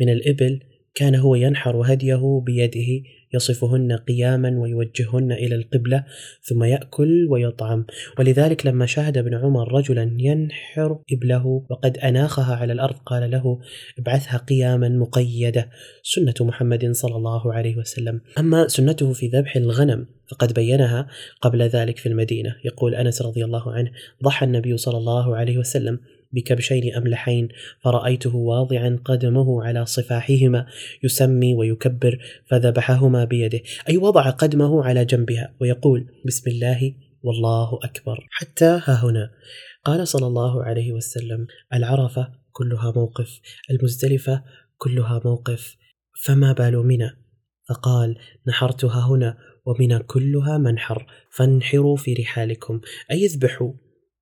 من 0.00 0.08
الإبل 0.08 0.60
كان 0.94 1.14
هو 1.14 1.34
ينحر 1.34 1.92
هديه 1.92 2.40
بيده 2.46 3.02
يصفهن 3.34 3.92
قياما 3.92 4.58
ويوجههن 4.58 5.32
إلى 5.32 5.54
القبلة 5.54 6.04
ثم 6.42 6.64
يأكل 6.64 7.26
ويطعم. 7.30 7.86
ولذلك 8.18 8.66
لما 8.66 8.86
شاهد 8.86 9.18
ابن 9.18 9.34
عمر 9.34 9.72
رجلا 9.72 10.16
ينحر 10.18 10.98
إبله 11.12 11.66
وقد 11.70 11.98
أناخها 11.98 12.56
على 12.56 12.72
الأرض 12.72 12.94
قال 12.94 13.30
له 13.30 13.58
ابعثها 13.98 14.36
قياما 14.36 14.88
مقيدة. 14.88 15.70
سنة 16.02 16.34
محمد 16.40 16.90
صلى 16.92 17.16
الله 17.16 17.54
عليه 17.54 17.76
وسلم. 17.76 18.20
أما 18.38 18.68
سنته 18.68 19.12
في 19.12 19.26
ذبح 19.26 19.56
الغنم 19.56 20.06
فقد 20.30 20.52
بينها 20.54 21.06
قبل 21.42 21.62
ذلك 21.62 21.98
في 21.98 22.08
المدينة. 22.08 22.56
يقول 22.64 22.94
أنس 22.94 23.22
رضي 23.22 23.44
الله 23.44 23.72
عنه 23.72 23.90
ضحى 24.24 24.46
النبي 24.46 24.76
صلى 24.76 24.98
الله 24.98 25.36
عليه 25.36 25.58
وسلم 25.58 25.98
بكبشين 26.32 26.94
أملحين 26.94 27.48
فرأيته 27.84 28.36
واضعا 28.36 28.98
قدمه 29.04 29.64
على 29.64 29.86
صفاحهما 29.86 30.66
يسمي 31.02 31.54
ويكبر 31.54 32.18
فذبحهما 32.46 33.24
بيده 33.24 33.60
أي 33.88 33.96
وضع 33.96 34.30
قدمه 34.30 34.84
على 34.84 35.04
جنبها 35.04 35.54
ويقول 35.60 36.06
بسم 36.26 36.50
الله 36.50 36.94
والله 37.22 37.78
أكبر. 37.82 38.26
حتى 38.30 38.80
ها 38.84 39.04
هنا 39.04 39.30
قال 39.84 40.08
صلى 40.08 40.26
الله 40.26 40.64
عليه 40.64 40.92
وسلم 40.92 41.46
العرفة 41.74 42.32
كلها 42.52 42.92
موقف 42.96 43.40
المزدلفة 43.70 44.44
كلها 44.78 45.20
موقف 45.24 45.76
فما 46.24 46.52
بال 46.52 46.86
منى 46.86 47.10
فقال 47.68 48.18
نحرتها 48.48 49.06
هنا 49.06 49.38
ومنى 49.66 49.98
كلها 49.98 50.58
منحر 50.58 51.06
فانحروا 51.30 51.96
في 51.96 52.14
رحالكم 52.14 52.80
أي 53.10 53.24
اذبحوا؟ 53.24 53.72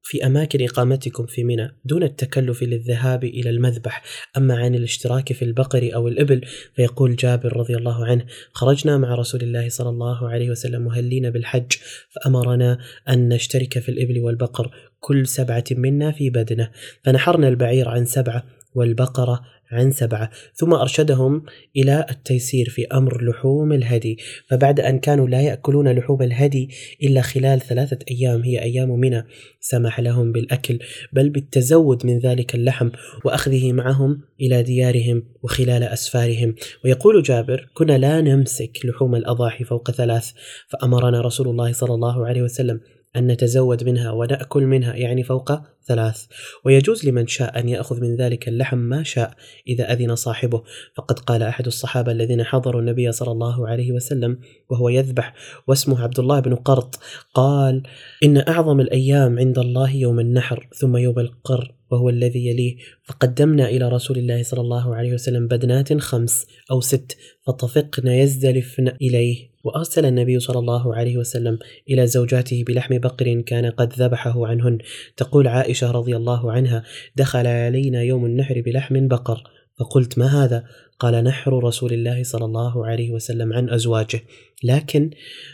في 0.08 0.26
أماكن 0.26 0.64
إقامتكم 0.64 1.26
في 1.26 1.44
منى 1.44 1.70
دون 1.84 2.02
التكلف 2.02 2.62
للذهاب 2.62 3.24
إلى 3.24 3.50
المذبح 3.50 4.02
أما 4.36 4.56
عن 4.56 4.74
الاشتراك 4.74 5.32
في 5.32 5.44
البقر 5.44 5.90
أو 5.94 6.08
الإبل 6.08 6.40
فيقول 6.74 7.16
جابر 7.16 7.56
رضي 7.56 7.76
الله 7.76 8.06
عنه 8.06 8.24
خرجنا 8.52 8.98
مع 8.98 9.14
رسول 9.14 9.40
الله 9.42 9.68
صلى 9.68 9.88
الله 9.88 10.28
عليه 10.28 10.50
وسلم 10.50 10.82
مهلين 10.82 11.30
بالحج 11.30 11.72
فأمرنا 12.10 12.78
أن 13.08 13.28
نشترك 13.28 13.78
في 13.78 13.88
الإبل 13.88 14.20
والبقر 14.20 14.70
كل 15.00 15.26
سبعة 15.26 15.64
منا 15.70 16.12
في 16.12 16.30
بدنه 16.30 16.70
فنحرنا 17.04 17.48
البعير 17.48 17.88
عن 17.88 18.04
سبعة 18.04 18.44
والبقرة 18.74 19.40
عن 19.70 19.90
سبعة 19.90 20.30
ثم 20.54 20.74
أرشدهم 20.74 21.42
إلى 21.76 22.06
التيسير 22.10 22.68
في 22.68 22.86
أمر 22.86 23.24
لحوم 23.30 23.72
الهدي. 23.72 24.18
فبعد 24.50 24.80
أن 24.80 24.98
كانوا 24.98 25.28
لا 25.28 25.40
يأكلون 25.40 25.88
لحوم 25.88 26.22
الهدي 26.22 26.70
إلا 27.02 27.20
خلال 27.20 27.60
ثلاثة 27.60 27.98
أيام 28.10 28.42
هي 28.42 28.62
أيام 28.62 28.90
منى 28.90 29.24
سمح 29.60 30.00
لهم 30.00 30.32
بالأكل 30.32 30.78
بل 31.12 31.28
بالتزود 31.28 32.06
من 32.06 32.18
ذلك 32.18 32.54
اللحم 32.54 32.90
وأخذه 33.24 33.72
معهم 33.72 34.20
إلى 34.40 34.62
ديارهم 34.62 35.22
وخلال 35.42 35.82
أسفارهم. 35.82 36.54
ويقول 36.84 37.22
جابر 37.22 37.68
كنا 37.74 37.98
لا 37.98 38.20
نمسك 38.20 38.78
لحوم 38.84 39.14
الأضاحي 39.14 39.64
فوق 39.64 39.90
ثلاث 39.90 40.32
فأمرنا 40.68 41.20
رسول 41.20 41.48
الله 41.48 41.72
صلى 41.72 41.94
الله 41.94 42.26
عليه 42.26 42.42
وسلم 42.42 42.80
أن 43.16 43.26
نتزود 43.26 43.84
منها 43.84 44.10
ونأكل 44.10 44.62
منها 44.62 44.94
يعني 44.94 45.22
فوق 45.22 45.52
ثلاث. 45.86 46.26
ويجوز 46.64 47.08
لمن 47.08 47.26
شاء 47.26 47.60
أن 47.60 47.68
يأخذ 47.68 48.00
من 48.00 48.16
ذلك 48.16 48.48
اللحم 48.48 48.78
ما 48.78 49.02
شاء 49.02 49.34
إذا 49.68 49.92
أذن 49.92 50.16
صاحبه. 50.16 50.62
فقد 50.94 51.18
قال 51.18 51.42
أحد 51.42 51.66
الصحابة 51.66 52.12
الذين 52.12 52.44
حضروا 52.44 52.80
النبي 52.80 53.12
صلى 53.12 53.32
الله 53.32 53.68
عليه 53.68 53.92
وسلم 53.92 54.38
وهو 54.70 54.88
يذبح 54.88 55.34
واسمه 55.66 56.02
عبد 56.02 56.18
الله 56.18 56.40
بن 56.40 56.54
قرط 56.54 56.98
قال 57.34 57.82
إن 58.24 58.48
أعظم 58.48 58.80
الأيام 58.80 59.38
عند 59.38 59.58
الله 59.58 59.90
يوم 59.90 60.20
النحر 60.20 60.68
ثم 60.74 60.96
يوم 60.96 61.18
القر 61.18 61.77
وهو 61.90 62.08
الذي 62.08 62.46
يليه. 62.46 62.76
فقدمنا 63.04 63.68
إلى 63.68 63.88
رسول 63.88 64.18
الله 64.18 64.42
صلى 64.42 64.60
الله 64.60 64.96
عليه 64.96 65.12
وسلم 65.12 65.48
بدنات 65.48 65.98
خمس 65.98 66.46
أو 66.70 66.80
ست 66.80 67.16
فطفقن 67.46 68.08
يزدلفن 68.08 68.88
إليه. 68.88 69.48
وأرسل 69.64 70.06
النبي 70.06 70.40
صلى 70.40 70.58
الله 70.58 70.94
عليه 70.94 71.16
وسلم 71.16 71.58
إلى 71.90 72.06
زوجاته 72.06 72.64
بلحم 72.66 72.98
بقر 72.98 73.40
كان 73.40 73.66
قد 73.66 73.92
ذبحه 73.92 74.46
عنهن. 74.46 74.78
تقول 75.16 75.48
عائشة 75.48 75.90
رضي 75.90 76.16
الله 76.16 76.52
عنها 76.52 76.82
دخل 77.16 77.46
علينا 77.46 78.02
يوم 78.02 78.26
النحر 78.26 78.62
بلحم 78.66 79.08
بقر. 79.08 79.42
فقلت 79.78 80.18
ما 80.18 80.44
هذا؟ 80.44 80.64
قال 80.98 81.24
نحر 81.24 81.64
رسول 81.64 81.92
الله 81.92 82.22
صلى 82.22 82.44
الله 82.44 82.86
عليه 82.86 83.10
وسلم 83.10 83.52
عن 83.52 83.70
أزواجه. 83.70 84.20
لكن 84.64 85.10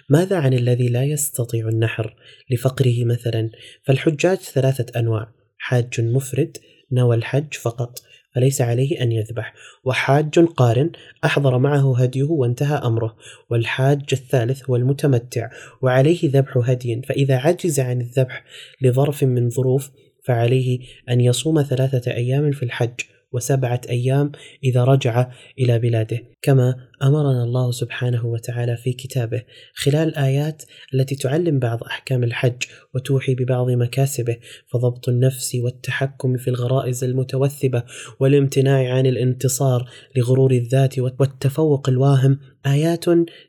ماذا 0.08 0.36
عن 0.36 0.54
الذي 0.54 0.88
لا 0.88 1.04
يستطيع 1.04 1.68
النحر 1.68 2.16
لفقره 2.50 3.04
مثلا؟ 3.04 3.50
فالحجاج 3.82 4.38
ثلاثة 4.38 5.00
أنواع. 5.00 5.43
حاج 5.64 6.00
مفرد 6.00 6.56
نوى 6.92 7.16
الحج 7.16 7.54
فقط 7.54 7.98
فليس 8.34 8.60
عليه 8.60 9.02
أن 9.02 9.12
يذبح. 9.12 9.54
وحاج 9.84 10.38
قارن 10.38 10.90
أحضر 11.24 11.58
معه 11.58 12.00
هديه 12.00 12.24
وانتهى 12.24 12.76
أمره. 12.76 13.16
والحاج 13.50 14.02
الثالث 14.12 14.70
هو 14.70 14.76
المتمتع 14.76 15.50
وعليه 15.82 16.18
ذبح 16.24 16.56
هدي 16.56 17.02
فإذا 17.02 17.36
عجز 17.36 17.80
عن 17.80 18.00
الذبح 18.00 18.44
لظرف 18.82 19.24
من 19.24 19.50
ظروف 19.50 19.90
فعليه 20.24 20.78
أن 21.08 21.20
يصوم 21.20 21.62
ثلاثة 21.62 22.12
أيام 22.12 22.52
في 22.52 22.62
الحج. 22.62 23.00
وسبعة 23.34 23.80
أيام 23.88 24.32
إذا 24.64 24.84
رجع 24.84 25.30
إلى 25.58 25.78
بلاده 25.78 26.22
كما 26.42 26.74
أمرنا 27.02 27.44
الله 27.44 27.70
سبحانه 27.70 28.26
وتعالى 28.26 28.76
في 28.76 28.92
كتابه. 28.92 29.42
خلال 29.74 30.08
الآيات 30.08 30.62
التي 30.94 31.14
تعلم 31.14 31.58
بعض 31.58 31.84
أحكام 31.84 32.24
الحج 32.24 32.62
وتوحي 32.94 33.34
ببعض 33.34 33.70
مكاسبه 33.70 34.36
فضبط 34.66 35.08
النفس 35.08 35.54
والتحكم 35.54 36.36
في 36.36 36.48
الغرائز 36.48 37.04
المتوثبة 37.04 37.82
والامتناع 38.20 38.94
عن 38.94 39.06
الانتصار 39.06 39.88
لغرور 40.16 40.50
الذات 40.50 40.98
والتفوق 40.98 41.88
الواهم 41.88 42.38
آيات 42.66 43.04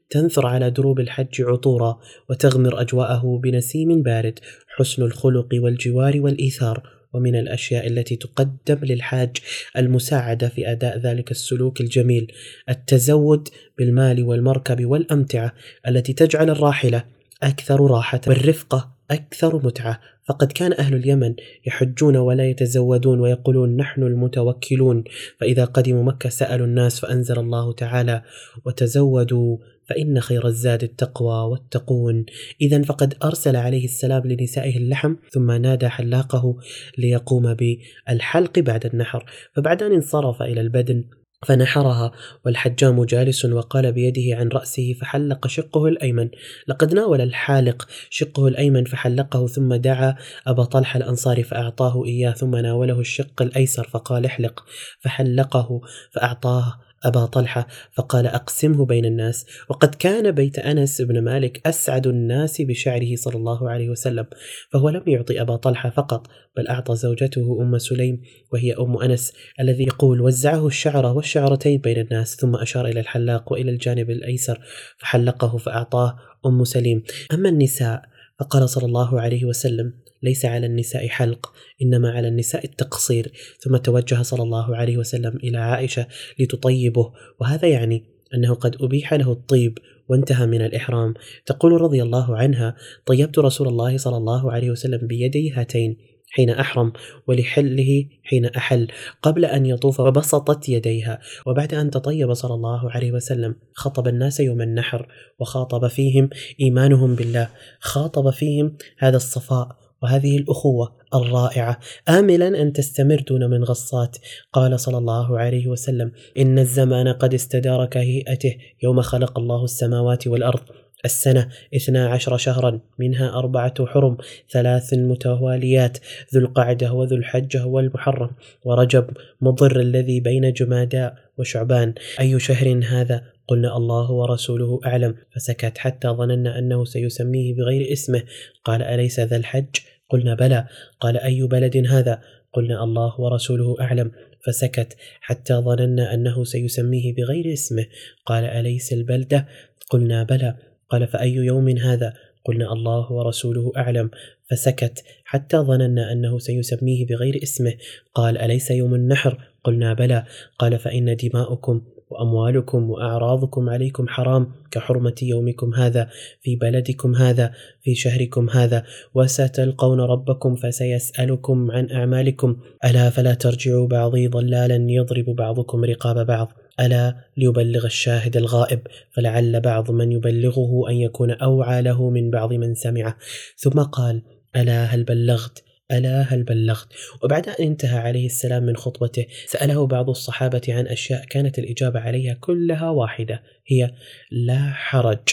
تنثر 0.10 0.48
على 0.48 0.72
دروب 0.72 1.00
الحج 1.00 1.42
عطورا 1.42 2.00
وتغمر 2.30 2.82
أجواءه 2.82 3.40
بنسيم 3.44 4.04
بارد 4.04 4.40
حسن 4.78 5.04
الخلق 5.04 5.48
والجوار 5.54 6.22
والإيثار. 6.22 6.95
ومن 7.16 7.36
الأشياء 7.36 7.88
التي 7.88 8.16
تقدم 8.16 8.80
للحاج 8.84 9.38
المساعدة 9.78 10.50
في 10.50 10.72
أداء 10.72 10.98
ذلك 10.98 11.32
السلوك 11.32 11.82
الجميل 11.82 12.32
التزود 12.70 13.50
بالمال 13.78 14.24
والمركب 14.24 14.86
والأمتعة 14.86 15.54
التي 15.88 16.14
تجعل 16.14 16.50
الراحلة 16.50 17.04
أكثر 17.44 17.92
راحة 17.92 18.22
والرفقه 18.28 18.96
أكثر 19.12 19.66
متعة. 19.66 20.00
فقد 20.28 20.52
كان 20.52 20.74
أهل 20.74 20.96
اليمن 20.96 21.36
يحجون 21.66 22.18
ولا 22.18 22.50
يتزودون 22.50 23.20
ويقولون 23.20 23.78
نحن 23.78 24.04
المتوكلون. 24.04 25.04
فإذا 25.40 25.66
قدموا 25.66 26.04
مكة 26.04 26.30
سألوا 26.30 26.68
الناس 26.68 27.00
فأنزل 27.00 27.40
الله 27.40 27.74
تعالى 27.74 28.22
وتزودوا 28.66 29.58
فإن 29.90 30.20
خير 30.20 30.48
الزاد 30.48 30.84
التقوى 30.84 31.52
والتقون. 31.52 32.26
إذا 32.62 32.82
فقد 32.82 33.14
أرسل 33.24 33.56
عليه 33.56 33.86
السلام 33.86 34.28
لنسائه 34.28 34.78
اللحم 34.78 35.16
ثم 35.32 35.52
نادى 35.52 35.90
حلاقه 35.90 36.58
ليقوم 36.98 37.54
بالحلق 37.54 38.60
بعد 38.60 38.86
النحر. 38.86 39.26
فبعد 39.56 39.84
أن 39.84 39.92
انصرف 39.92 40.42
إلى 40.42 40.62
البدن 40.62 41.04
فنحرها 41.46 42.12
والحجام 42.46 43.04
جالس 43.04 43.46
وقال 43.46 43.92
بيده 43.92 44.38
عن 44.38 44.48
رأسه 44.48 44.94
فحلق 44.94 45.48
شقه 45.48 45.88
الأيمن. 45.88 46.30
لقد 46.68 46.94
ناول 46.94 47.22
الحالق 47.22 47.88
شقه 48.10 48.48
الأيمن 48.48 48.86
فحلقه 48.86 49.48
ثم 49.48 49.76
دعا 49.76 50.16
أبا 50.48 50.64
طلحة 50.64 50.98
الأنصاري 50.98 51.44
فأعطاه 51.44 52.06
إياه 52.06 52.32
ثم 52.32 52.56
ناوله 52.56 53.00
الشق 53.00 53.42
الأيسر 53.42 53.88
فقال 53.88 54.26
احلق. 54.26 54.66
فحلقه 55.00 55.82
فأعطاه 56.12 56.85
أبا 57.04 57.26
طلحة 57.26 57.68
فقال 57.94 58.28
أقسمه 58.28 58.86
بين 58.86 59.06
الناس. 59.06 59.46
وقد 59.70 59.96
كان 59.96 60.32
بيت 60.32 60.60
أنس 60.60 61.02
بن 61.02 61.22
مالك 61.24 61.68
أسعد 61.68 62.08
الناس 62.08 62.62
بشعره 62.62 63.16
صلى 63.16 63.36
الله 63.36 63.70
عليه 63.70 63.90
وسلم 63.90 64.26
فهو 64.72 64.90
لم 64.90 65.04
يعطي 65.08 65.42
أبا 65.42 65.56
طلحة 65.56 65.90
فقط 65.90 66.28
بل 66.58 66.68
أعطى 66.68 66.96
زوجته 66.96 67.58
أم 67.62 67.78
سليم 67.78 68.22
وهي 68.54 68.74
أم 68.74 68.98
أنس 68.98 69.34
الذي 69.60 69.84
يقول 69.84 70.22
وزعه 70.22 70.68
الشعر 70.68 71.06
والشعرتين 71.06 71.82
بين 71.82 72.00
الناس 72.00 72.36
ثم 72.36 72.56
أشار 72.56 72.88
إلى 72.88 73.00
الحلاق 73.00 73.52
وإلى 73.52 73.72
الجانب 73.72 74.10
الأيسر 74.10 74.60
فحلقه 74.98 75.58
فأعطاه 75.58 76.16
أم 76.46 76.64
سليم. 76.64 77.04
أما 77.34 77.50
النساء 77.50 78.02
فقال 78.40 78.70
صلى 78.70 78.86
الله 78.86 79.22
عليه 79.22 79.46
وسلم 79.46 79.94
ليس 80.24 80.46
على 80.46 80.66
النساء 80.66 81.08
حلق 81.08 81.54
إنما 81.82 82.12
على 82.12 82.28
النساء 82.28 82.66
التقصير. 82.66 83.32
ثم 83.60 83.78
توجه 83.78 84.22
صلى 84.22 84.44
الله 84.44 84.76
عليه 84.76 84.98
وسلم 84.98 85.36
إلى 85.44 85.58
عائشة 85.58 86.08
لتطيبه 86.40 87.12
وهذا 87.42 87.68
يعني 87.68 88.04
أنه 88.34 88.54
قد 88.54 88.76
أبيح 88.82 89.14
له 89.14 89.32
الطيب 89.32 89.78
وانتهى 90.10 90.46
من 90.46 90.62
الإحرام. 90.62 91.14
تقول 91.46 91.82
رضي 91.82 92.04
الله 92.04 92.38
عنها 92.38 92.76
طيبت 93.06 93.40
رسول 93.40 93.68
الله 93.68 93.98
صلى 93.98 94.18
الله 94.18 94.52
عليه 94.52 94.72
وسلم 94.72 95.08
بيدي 95.08 95.52
هاتين 95.52 95.98
حين 96.30 96.50
أحرم 96.50 96.94
ولحله 97.28 98.06
حين 98.24 98.46
أحل 98.46 98.88
قبل 99.22 99.46
أن 99.46 99.66
يطوف 99.66 100.00
وبسطت 100.00 100.70
يديها. 100.70 101.20
وبعد 101.48 101.74
أن 101.74 101.90
تطيب 101.90 102.34
صلى 102.34 102.54
الله 102.54 102.92
عليه 102.92 103.12
وسلم 103.12 103.56
خطب 103.74 104.08
الناس 104.08 104.40
يوم 104.40 104.62
النحر 104.62 105.08
وخاطب 105.40 105.88
فيهم 105.88 106.30
إيمانهم 106.62 107.16
بالله. 107.16 107.50
خاطب 107.80 108.30
فيهم 108.30 108.78
هذا 108.98 109.18
الصفاء 109.18 109.85
وهذه 110.04 110.38
الأخوة 110.38 110.96
الرائعة. 111.16 111.80
آملا 112.10 112.62
أن 112.62 112.74
تستمر 112.74 113.24
دون 113.28 113.50
منغصات 113.50 114.18
قال 114.54 114.80
صلى 114.80 114.98
الله 114.98 115.40
عليه 115.40 115.68
وسلم 115.68 116.12
إن 116.38 116.60
الزمان 116.60 117.08
قد 117.08 117.34
استدار 117.34 117.86
كهيئته 117.86 118.56
يوم 118.84 119.02
خلق 119.02 119.40
الله 119.40 119.64
السماوات 119.64 120.28
والأرض. 120.28 120.85
السنة 121.06 121.50
اثنا 121.76 122.08
عشر 122.08 122.38
شهرا 122.38 122.80
منها 123.00 123.40
أربعة 123.40 123.86
حرم 123.86 124.18
ثلاث 124.52 124.94
متواليات 124.94 125.98
ذو 126.34 126.42
القعدة 126.42 126.94
وذو 126.94 127.16
الحجة 127.16 127.66
والمحرم. 127.66 128.30
ورجب 128.64 129.10
مضر 129.42 129.80
الذي 129.80 130.20
بين 130.20 130.54
جماداء 130.54 131.16
وشعبان. 131.38 131.94
أي 132.20 132.40
شهر 132.40 132.82
هذا؟ 132.86 133.24
قلنا 133.48 133.78
الله 133.78 134.12
ورسوله 134.12 134.80
أعلم. 134.86 135.16
فسكت 135.36 135.78
حتى 135.78 136.08
ظننا 136.08 136.60
أنه 136.60 136.86
سيسميه 136.86 137.54
بغير 137.56 137.92
اسمه. 137.92 138.24
قال 138.64 138.82
أليس 138.82 139.20
ذا 139.20 139.36
الحج؟ 139.36 139.76
قلنا 140.10 140.36
بلى. 140.36 140.68
قال 141.00 141.18
أي 141.18 141.42
بلد 141.42 141.78
هذا؟ 141.88 142.22
قلنا 142.54 142.84
الله 142.84 143.22
ورسوله 143.22 143.76
أعلم. 143.82 144.12
فسكت 144.46 144.98
حتى 145.22 145.54
ظننا 145.54 146.14
أنه 146.14 146.44
سيسميه 146.44 147.14
بغير 147.14 147.54
اسمه. 147.54 147.86
قال 148.26 148.44
أليس 148.44 148.94
البلدة؟ 148.94 149.48
قلنا 149.90 150.24
بلى. 150.24 150.56
قال 150.90 151.08
فأي 151.08 151.34
يوم 151.34 151.70
هذا؟ 151.70 152.14
قلنا 152.46 152.74
الله 152.74 153.12
ورسوله 153.12 153.72
أعلم. 153.78 154.10
فسكت 154.52 155.04
حتى 155.24 155.58
ظننا 155.58 156.12
أنه 156.12 156.40
سيسميه 156.40 157.06
بغير 157.06 157.40
اسمه. 157.44 157.74
قال 158.14 158.38
أليس 158.38 158.72
يوم 158.72 158.96
النحر؟ 158.96 159.38
قلنا 159.64 159.94
بلى. 159.94 160.26
قال 160.60 160.80
فإن 160.80 161.16
دماؤكم 161.16 161.82
وأموالكم 162.10 162.90
وأعراضكم 162.90 163.70
عليكم 163.70 164.08
حرام 164.08 164.52
كحرمة 164.72 165.16
يومكم 165.22 165.74
هذا 165.74 166.10
في 166.42 166.56
بلدكم 166.56 167.16
هذا 167.16 167.54
في 167.82 167.96
شهركم 167.96 168.50
هذا. 168.50 168.84
وستلقون 169.14 170.00
ربكم 170.02 170.56
فسيسألكم 170.56 171.72
عن 171.72 171.92
أعمالكم. 171.92 172.58
ألا 172.86 173.10
فلا 173.10 173.34
ترجعوا 173.34 173.88
بعضي 173.88 174.28
ضلالا 174.28 174.86
يضرب 174.90 175.26
بعضكم 175.26 175.86
رقاب 175.86 176.26
بعض. 176.26 176.52
ألا 176.80 177.16
ليبلغ 177.38 177.86
الشاهد 177.86 178.38
الغائب 178.38 178.80
فلعل 179.12 179.60
بعض 179.60 179.92
من 179.92 180.12
يبلغه 180.12 180.90
أن 180.90 180.96
يكون 180.96 181.32
أوعى 181.32 181.82
له 181.82 182.10
من 182.10 182.32
بعض 182.32 182.54
من 182.54 182.76
سمعه. 182.76 183.18
ثم 183.58 183.80
قال 183.82 184.22
ألا 184.56 184.86
هل 184.86 185.04
بلغت 185.04 185.65
ألا 185.92 186.22
هل 186.22 186.44
بلغت 186.44 186.88
وبعد 187.24 187.50
أن 187.50 187.66
انتهى 187.66 187.98
عليه 187.98 188.26
السلام 188.26 188.64
من 188.64 188.76
خطبته 188.76 189.26
سأله 189.46 189.88
بعض 189.88 190.10
الصحابة 190.10 190.62
عن 190.70 190.88
أشياء 190.88 191.26
كانت 191.26 191.60
الإجابة 191.60 192.00
عليها 192.00 192.34
كلها 192.34 192.90
واحدة 192.90 193.44
هي 193.68 193.92
لا 194.32 194.72
حرج 194.74 195.30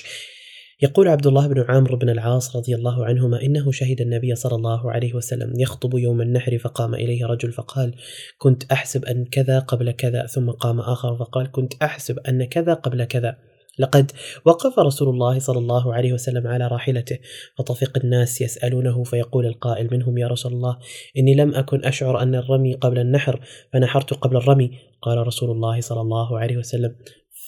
يقول 0.82 1.08
عبد 1.08 1.26
الله 1.26 1.48
بن 1.48 1.64
عمرو 1.68 1.96
بن 1.96 2.10
العاص 2.10 2.56
رضي 2.56 2.74
الله 2.74 3.04
عنهما 3.04 3.42
إنه 3.42 3.72
شهد 3.72 4.00
النبي 4.00 4.34
صلى 4.34 4.54
الله 4.54 4.92
عليه 4.92 5.14
وسلم 5.14 5.52
يخطب 5.60 5.94
يوم 5.94 6.20
النحر 6.20 6.58
فقام 6.58 6.94
إليه 6.94 7.26
رجل 7.26 7.52
فقال: 7.52 7.94
كنت 8.38 8.72
أحسب 8.72 9.04
أن 9.04 9.24
كذا 9.24 9.58
قبل 9.58 9.90
كذا، 9.90 10.26
ثم 10.26 10.50
قام 10.50 10.80
آخر 10.80 11.16
فقال: 11.16 11.50
كنت 11.50 11.72
أحسب 11.82 12.18
أن 12.18 12.44
كذا 12.44 12.74
قبل 12.74 13.04
كذا. 13.04 13.36
لقد 13.78 14.10
وقف 14.44 14.78
رسول 14.78 15.08
الله 15.08 15.38
صلى 15.38 15.58
الله 15.58 15.94
عليه 15.94 16.12
وسلم 16.12 16.46
على 16.46 16.66
راحلته 16.66 17.18
فطفق 17.58 17.98
الناس 18.04 18.40
يسألونه 18.40 19.04
فيقول 19.04 19.46
القائل 19.46 19.88
منهم 19.92 20.18
يا 20.18 20.28
رسول 20.28 20.52
الله 20.52 20.78
إني 21.18 21.34
لم 21.34 21.54
أكن 21.54 21.84
أشعر 21.84 22.22
أن 22.22 22.34
الرمي 22.34 22.74
قبل 22.74 22.98
النحر 22.98 23.40
فنحرت 23.72 24.14
قبل 24.14 24.36
الرمي. 24.36 24.70
قال 25.02 25.26
رسول 25.26 25.50
الله 25.50 25.80
صلى 25.80 26.00
الله 26.00 26.38
عليه 26.38 26.56
وسلم 26.56 26.96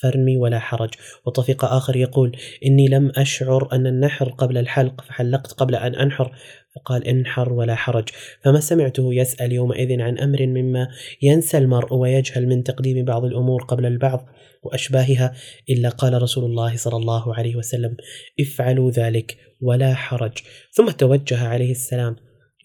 فارمي 0.01 0.37
ولا 0.37 0.59
حرج. 0.59 0.91
وطفق 1.27 1.65
آخر 1.65 1.97
يقول 1.97 2.37
إني 2.67 2.89
لم 2.89 3.13
أشعر 3.17 3.69
أن 3.73 3.87
النحر 3.87 4.29
قبل 4.29 4.59
الحلق 4.59 5.01
فحلقت 5.01 5.53
قبل 5.53 5.75
أن 5.75 5.95
أنحر. 5.95 6.33
فقال 6.77 7.07
انحر 7.07 7.53
ولا 7.53 7.75
حرج. 7.75 8.09
فما 8.43 8.61
سمعته 8.61 9.15
يسأل 9.15 9.53
يومئذ 9.53 10.01
عن 10.01 10.19
أمر 10.19 10.47
مما 10.47 10.89
ينسى 11.23 11.59
المرء 11.59 11.95
ويجهل 11.95 12.47
من 12.47 12.63
تقديم 12.63 13.05
بعض 13.05 13.25
الأمور 13.25 13.63
قبل 13.63 13.87
البعض. 13.87 14.27
وأشباهها 14.65 15.35
إلا 15.71 15.89
قال 15.89 16.23
رسول 16.23 16.45
الله 16.45 16.77
صلى 16.77 16.97
الله 16.97 17.35
عليه 17.35 17.57
وسلم 17.57 17.97
افعلوا 18.41 18.91
ذلك 18.91 19.37
ولا 19.61 19.95
حرج. 19.95 20.33
ثم 20.73 20.91
توجه 20.91 21.49
عليه 21.49 21.71
السلام 21.71 22.17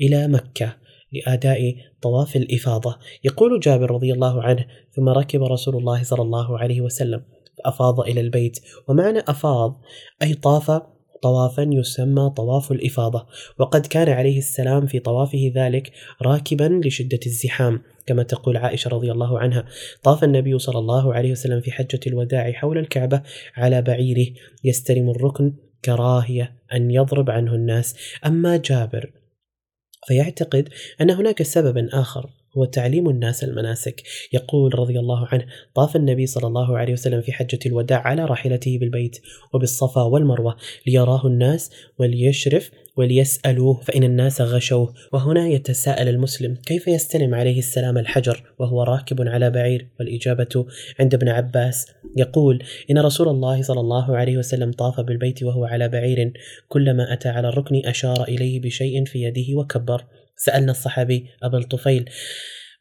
إلى 0.02 0.28
مكة 0.28 0.76
لأداء 1.14 1.76
طواف 2.02 2.36
الإفاضة. 2.36 3.00
يقول 3.24 3.60
جابر 3.60 3.92
رضي 3.92 4.14
الله 4.14 4.44
عنه 4.44 4.66
ثم 4.96 5.10
ركب 5.10 5.44
رسول 5.44 5.76
الله 5.76 6.04
صلى 6.04 6.22
الله 6.22 6.60
عليه 6.60 6.82
وسلم 6.82 7.24
فأفاض 7.64 8.00
إلى 8.00 8.22
البيت. 8.22 8.60
ومعنى 8.88 9.20
أفاض 9.20 9.82
أي 10.24 10.34
طاف 10.34 10.82
طوافا 11.22 11.70
يسمى 11.72 12.30
طواف 12.30 12.72
الإفاضة 12.72 13.28
وقد 13.60 13.86
كان 13.86 14.10
عليه 14.10 14.38
السلام 14.38 14.88
في 14.88 15.00
طوافه 15.00 15.52
ذلك 15.56 15.92
راكبا 16.22 16.82
لشدة 16.86 17.20
الزحام 17.26 17.82
كما 18.06 18.24
تقول 18.24 18.58
عائشة 18.58 18.90
رضي 18.90 19.12
الله 19.12 19.40
عنها. 19.40 19.66
طاف 20.04 20.24
النبي 20.24 20.60
صلى 20.60 20.80
الله 20.80 21.14
عليه 21.14 21.32
وسلم 21.32 21.62
في 21.62 21.72
حجة 21.72 22.00
الوداع 22.08 22.52
حول 22.52 22.78
الكعبة 22.78 23.22
على 23.56 23.82
بعيره 23.82 24.34
يستلم 24.64 25.10
الركن 25.10 25.54
كراهية 25.86 26.56
أن 26.74 26.92
يضرب 26.92 27.30
عنه 27.30 27.56
الناس. 27.56 27.96
أما 28.26 28.58
جابر 28.58 29.12
فيعتقد 30.08 30.70
أن 31.02 31.12
هناك 31.12 31.44
سببا 31.44 31.90
آخر. 31.94 32.30
هو 32.58 32.66
تعليم 32.66 33.10
الناس 33.10 33.44
المناسك. 33.44 34.04
يقول 34.34 34.80
رضي 34.80 35.00
الله 35.00 35.28
عنه 35.28 35.46
طاف 35.76 35.96
النبي 35.96 36.26
صلى 36.26 36.48
الله 36.48 36.78
عليه 36.78 36.94
وسلم 36.94 37.22
في 37.22 37.32
حجة 37.32 37.60
الوداع 37.66 38.08
على 38.08 38.26
راحلته 38.26 38.78
بالبيت 38.78 39.18
وبالصفا 39.54 40.02
والمروة 40.02 40.56
ليراه 40.88 41.28
الناس 41.28 41.72
وليشرف 41.98 42.72
وليسألوه 42.98 43.82
فإن 43.82 44.04
الناس 44.04 44.42
غشوه. 44.42 44.94
وهنا 45.14 45.48
يتساءل 45.48 46.08
المسلم 46.08 46.56
كيف 46.56 46.88
يستلم 46.88 47.36
عليه 47.36 47.60
السلام 47.60 47.98
الحجر 47.98 48.44
وهو 48.60 48.84
راكب 48.84 49.28
على 49.28 49.50
بعير؟ 49.50 49.88
والإجابة 50.00 50.66
عند 51.00 51.14
ابن 51.14 51.30
عباس. 51.30 51.88
يقول 52.18 52.64
إن 52.92 52.98
رسول 52.98 53.28
الله 53.28 53.62
صلى 53.62 53.80
الله 53.80 54.18
عليه 54.18 54.38
وسلم 54.38 54.72
طاف 54.72 55.00
بالبيت 55.00 55.44
وهو 55.44 55.66
على 55.66 55.90
بعير 55.90 56.34
كلما 56.68 57.14
أتى 57.14 57.30
على 57.30 57.50
الركن 57.50 57.82
أشار 57.86 58.24
إليه 58.24 58.62
بشيء 58.62 59.06
في 59.06 59.22
يده 59.22 59.58
وكبر. 59.58 60.06
سألنا 60.40 60.72
الصحابي 60.72 61.26
أبا 61.44 61.58
الطفيل 61.58 62.10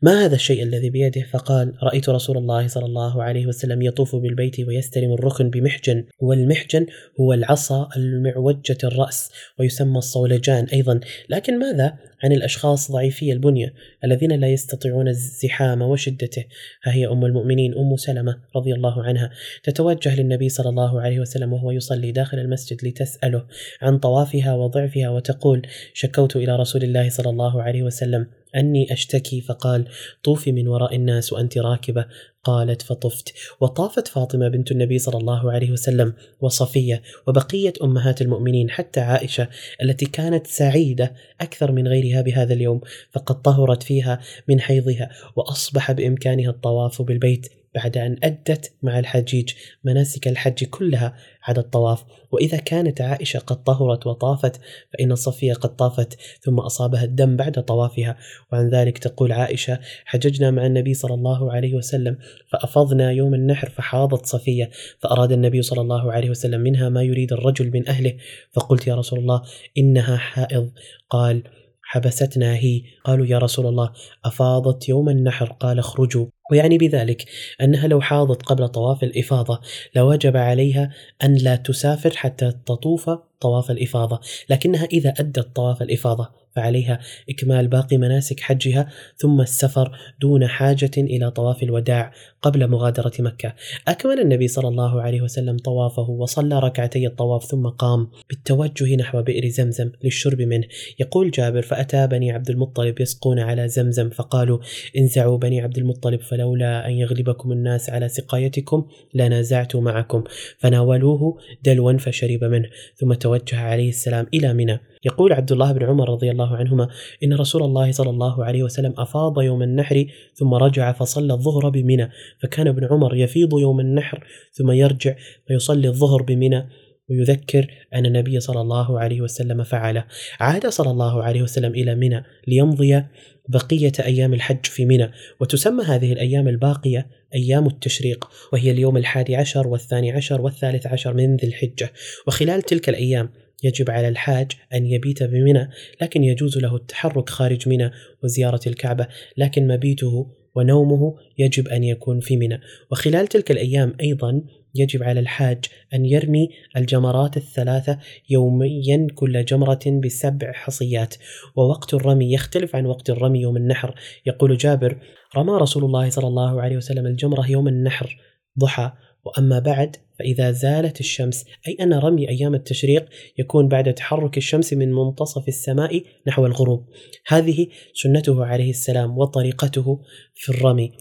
ما 0.03 0.25
هذا 0.25 0.35
الشيء 0.35 0.63
الذي 0.63 0.91
بيده؟ 0.91 1.27
فقال 1.33 1.75
رأيت 1.83 2.09
رسول 2.09 2.37
الله 2.37 2.69
صلى 2.69 2.87
الله 2.87 3.23
عليه 3.23 3.47
وسلم 3.47 3.83
يطوف 3.83 4.17
بالبيت 4.17 4.61
ويستلم 4.61 5.13
الركن 5.13 5.51
بمحجن 5.51 6.05
والمحجن 6.21 6.87
هو 7.21 7.33
العصا 7.33 7.89
المعوجة 7.97 8.79
الرأس 8.85 9.31
ويسمى 9.59 9.99
الصولجان 9.99 10.65
أيضا 10.65 11.01
لكن 11.29 11.59
ماذا؟ 11.59 11.97
عن 12.25 12.33
الأشخاص 12.33 12.93
ضعيفي 12.93 13.33
البنية 13.33 13.75
الذين 14.05 14.33
لا 14.33 14.49
يستطيعون 14.49 15.09
الزحام 15.09 15.83
وشدته. 15.83 16.45
ها 16.85 16.93
هي 16.93 17.07
أم 17.07 17.25
المؤمنين 17.25 17.75
أم 17.75 17.97
سلمة 17.97 18.39
رضي 18.57 18.75
الله 18.75 19.03
عنها. 19.03 19.31
تتوجه 19.63 20.21
للنبي 20.21 20.49
صلى 20.49 20.69
الله 20.69 21.01
عليه 21.01 21.21
وسلم 21.21 21.53
وهو 21.53 21.71
يصلي 21.71 22.13
داخل 22.13 22.39
المسجد 22.39 22.85
لتسأله 22.85 23.47
عن 23.83 23.99
طوافها 23.99 24.55
وضعفها 24.55 25.09
وتقول 25.11 25.63
شكوت 25.95 26.37
إلى 26.37 26.57
رسول 26.57 26.83
الله 26.83 27.09
صلى 27.09 27.31
الله 27.31 27.63
عليه 27.63 27.83
وسلم 27.83 28.27
أني 28.57 28.93
أشتكي 28.93 29.41
فقال 29.41 29.85
طوفي 30.25 30.53
من 30.53 30.69
وراء 30.69 30.97
الناس 30.97 31.33
وأنت 31.33 31.59
راكبة. 31.59 32.07
قالت 32.49 32.83
فطفت. 32.83 33.35
وطافت 33.61 34.09
فاطمة 34.09 34.49
بنت 34.49 34.71
النبي 34.73 34.99
صلى 34.99 35.19
الله 35.21 35.53
عليه 35.53 35.73
وسلم 35.73 36.13
وصفية 36.41 37.03
وبقية 37.27 37.73
أمهات 37.83 38.23
المؤمنين 38.23 38.71
حتى 38.71 39.01
عائشة 39.01 39.49
التي 39.83 40.07
كانت 40.07 40.47
سعيدة 40.47 41.15
أكثر 41.41 41.73
من 41.73 41.89
غيرها 41.89 42.21
بهذا 42.21 42.55
اليوم 42.55 42.81
فقد 43.13 43.43
طهرت 43.43 43.83
فيها 43.83 44.21
من 44.49 44.61
حيضها 44.61 45.11
وأصبح 45.37 45.93
بإمكانها 45.93 46.51
الطواف 46.51 47.03
بالبيت 47.03 47.47
بعد 47.79 47.97
أن 47.97 48.17
أدت 48.23 48.73
مع 48.83 48.99
الحجيج 48.99 49.53
مناسك 49.85 50.29
الحج 50.29 50.65
كلها 50.65 51.17
عدا 51.43 51.61
الطواف. 51.61 52.05
وإذا 52.33 52.57
كانت 52.57 53.01
عائشة 53.01 53.39
قد 53.39 53.65
طهرت 53.65 54.07
وطافت 54.07 54.61
فإن 54.93 55.15
صفية 55.15 55.53
قد 55.53 55.77
طافت 55.77 56.19
ثم 56.41 56.59
أصابها 56.59 57.05
الدم 57.05 57.37
بعد 57.37 57.65
طوافها. 57.65 58.17
وعن 58.53 58.69
ذلك 58.69 58.99
تقول 58.99 59.33
عائشة 59.33 59.79
حججنا 60.05 60.51
مع 60.51 60.67
النبي 60.67 60.95
صلى 60.95 61.15
الله 61.15 61.53
عليه 61.53 61.75
وسلم 61.75 62.19
فأفضنا 62.53 63.13
يوم 63.13 63.35
النحر 63.35 63.71
فحاضت 63.71 64.27
صفية. 64.27 64.71
فأراد 64.99 65.33
النبي 65.33 65.63
صلى 65.63 65.81
الله 65.81 66.13
عليه 66.13 66.31
وسلم 66.31 66.61
منها 66.61 66.89
ما 66.89 67.03
يريد 67.03 67.33
الرجل 67.33 67.71
من 67.75 67.89
أهله. 67.89 68.17
فقلت 68.53 68.87
يا 68.87 68.95
رسول 68.95 69.19
الله 69.19 69.43
إنها 69.79 70.17
حائض. 70.17 70.71
قال 71.11 71.43
حبستنا 71.83 72.55
هي. 72.55 72.83
قالوا 73.05 73.27
يا 73.27 73.39
رسول 73.39 73.67
الله 73.67 73.93
أفاضت 74.25 74.89
يوم 74.89 75.09
النحر. 75.09 75.53
قال 75.53 75.79
اخرجوا. 75.79 76.27
ويعني 76.51 76.79
بذلك 76.79 77.25
أنها 77.63 77.87
لو 77.87 78.01
حاضت 78.01 78.43
قبل 78.43 78.69
طواف 78.69 79.03
الإفاضة 79.03 79.61
لوجب 79.97 80.37
عليها 80.37 80.91
أن 81.25 81.35
لا 81.35 81.57
تسافر 81.57 82.17
حتى 82.17 82.53
تطوف 82.67 83.11
طواف 83.41 83.71
الإفاضة 83.71 84.21
لكنها 84.51 84.85
إذا 84.85 85.15
أدت 85.19 85.57
طواف 85.57 85.83
الإفاضة 85.83 86.31
فعليها 86.59 86.99
إكمال 87.31 87.69
باقي 87.69 87.97
مناسك 87.97 88.41
حجها 88.41 88.89
ثم 89.17 89.41
السفر 89.41 89.93
دون 90.21 90.47
حاجة 90.47 90.91
إلى 90.97 91.31
طواف 91.31 91.63
الوداع 91.63 92.13
قبل 92.43 92.69
مغادرة 92.69 93.13
مكة. 93.19 93.55
أكمل 93.89 94.21
النبي 94.21 94.49
صلى 94.49 94.69
الله 94.69 95.03
عليه 95.03 95.23
وسلم 95.23 95.57
طوافه 95.57 96.11
وصلى 96.11 96.59
ركعتي 96.59 97.07
الطواف 97.07 97.45
ثم 97.45 97.67
قام 97.67 98.09
بالتوجه 98.29 98.97
نحو 98.97 99.23
بئر 99.23 99.49
زمزم 99.49 99.91
للشرب 100.05 100.43
منه. 100.43 100.65
يقول 101.01 101.31
جابر 101.31 101.63
فأتى 101.63 102.07
بني 102.07 102.33
عبد 102.33 102.51
المطلب 102.51 103.01
يسقون 103.01 103.39
على 103.39 103.69
زمزم 103.69 104.11
فقالوا 104.11 104.59
انزعوا 104.99 105.39
بني 105.39 105.61
عبد 105.61 105.79
المطلب 105.79 106.21
فلولا 106.21 106.89
أن 106.89 106.93
يغلبكم 106.93 107.53
الناس 107.53 107.91
على 107.91 108.09
سقايتكم 108.09 108.87
لنازعت 109.15 109.77
معكم 109.77 110.25
فناولوه 110.59 111.39
دلوا 111.65 111.99
فشرب 111.99 112.45
منه 112.45 112.69
ثم 112.97 113.13
توجه 113.13 113.61
عليه 113.61 113.89
السلام 113.89 114.27
إلى 114.35 114.55
منى. 114.55 114.81
يقول 115.05 115.33
عبد 115.33 115.53
الله 115.53 115.73
بن 115.73 115.87
عمر 115.87 116.11
رضي 116.11 116.31
الله 116.31 116.57
عنهما 116.57 116.89
إن 117.25 117.35
رسول 117.35 117.63
الله 117.63 117.93
صلى 117.93 118.11
الله 118.11 118.45
عليه 118.45 118.63
وسلم 118.63 118.95
أفاض 118.99 119.43
يوم 119.43 119.63
النحر 119.63 120.07
ثم 120.35 120.55
رجع 120.55 120.93
فصلى 120.93 121.33
الظهر 121.33 121.69
بمنى 121.69 122.11
فكان 122.43 122.69
ابن 122.69 122.85
عمر 122.85 123.17
يفيض 123.17 123.59
يوم 123.59 123.81
النحر 123.81 124.25
ثم 124.53 124.71
يرجع 124.71 125.15
فيصلي 125.47 125.89
الظهر 125.89 126.23
بمنى 126.23 126.69
ويذكر 127.11 127.67
أن 127.95 128.07
النبي 128.07 128.41
صلى 128.41 128.61
الله 128.61 129.01
عليه 129.01 129.21
وسلم 129.21 129.63
فعله. 129.63 130.05
عاد 130.41 130.67
صلى 130.67 130.91
الله 130.91 131.23
عليه 131.23 131.43
وسلم 131.43 131.73
إلى 131.73 131.95
منى 131.95 132.25
ليمضي 132.47 133.03
بقية 133.49 133.93
أيام 134.01 134.35
الحج 134.35 134.67
في 134.67 134.85
منى 134.85 135.11
وتسمى 135.41 135.85
هذه 135.85 136.13
الأيام 136.13 136.49
الباقية 136.49 137.07
أيام 137.35 137.67
التشريق 137.67 138.29
وهي 138.53 138.71
اليوم 138.71 138.97
الحادي 138.97 139.37
عشر 139.37 139.69
والثاني 139.69 140.13
عشر 140.13 140.41
والثالث 140.41 140.87
عشر 140.87 141.15
من 141.15 141.37
ذي 141.37 141.47
الحجة 141.47 141.93
وخلال 142.27 142.63
تلك 142.63 142.89
الأيام 142.89 143.31
يجب 143.63 143.91
على 143.91 144.09
الحاج 144.09 144.53
أن 144.75 144.87
يبيت 144.87 145.23
بمنى 145.23 145.71
لكن 146.03 146.25
يجوز 146.25 146.59
له 146.59 146.77
التحرك 146.77 147.29
خارج 147.31 147.69
منى 147.69 147.91
وزيارة 148.25 148.61
الكعبة 148.67 149.07
لكن 149.37 149.69
مبيته 149.69 150.35
ونومه 150.55 151.15
يجب 151.39 151.69
أن 151.69 151.85
يكون 151.85 152.21
في 152.21 152.37
منى. 152.37 152.61
وخلال 152.91 153.27
تلك 153.27 153.51
الأيام 153.51 153.95
أيضا 154.01 154.43
يجب 154.75 155.03
على 155.03 155.21
الحاج 155.21 155.65
أن 155.95 156.05
يرمي 156.05 156.49
الجمرات 156.77 157.37
الثلاثة 157.37 157.99
يوميا 158.31 159.07
كل 159.15 159.45
جمرة 159.45 160.01
بسبع 160.05 160.53
حصيات. 160.53 161.15
ووقت 161.57 161.95
الرمي 161.95 162.33
يختلف 162.33 162.77
عن 162.77 162.87
وقت 162.87 163.11
الرمي 163.11 163.41
يوم 163.41 163.57
النحر. 163.57 163.95
يقول 164.27 164.57
جابر 164.57 164.99
رمى 165.37 165.53
رسول 165.53 165.85
الله 165.85 166.11
صلى 166.11 166.27
الله 166.27 166.63
عليه 166.63 166.77
وسلم 166.77 167.07
الجمرة 167.07 167.51
يوم 167.51 167.69
النحر 167.69 168.17
ضحى 168.59 168.93
وأما 169.29 169.59
بعد 169.59 169.97
فإذا 170.19 170.51
زالت 170.51 171.01
الشمس 171.01 171.45
أي 171.69 171.77
أن 171.81 171.95
رمي 171.95 172.29
أيام 172.29 172.55
التشريق 172.55 173.09
يكون 173.39 173.69
بعد 173.69 173.95
تحرك 173.95 174.37
الشمس 174.37 174.73
من 174.73 174.93
منتصف 174.93 175.49
السماء 175.49 176.03
نحو 176.27 176.47
الغروب. 176.47 176.85
هذه 177.27 177.67
سنته 177.95 178.45
عليه 178.45 178.71
السلام 178.71 179.19
وطريقته 179.19 180.01
في 180.35 180.49
الرمي. 180.49 180.93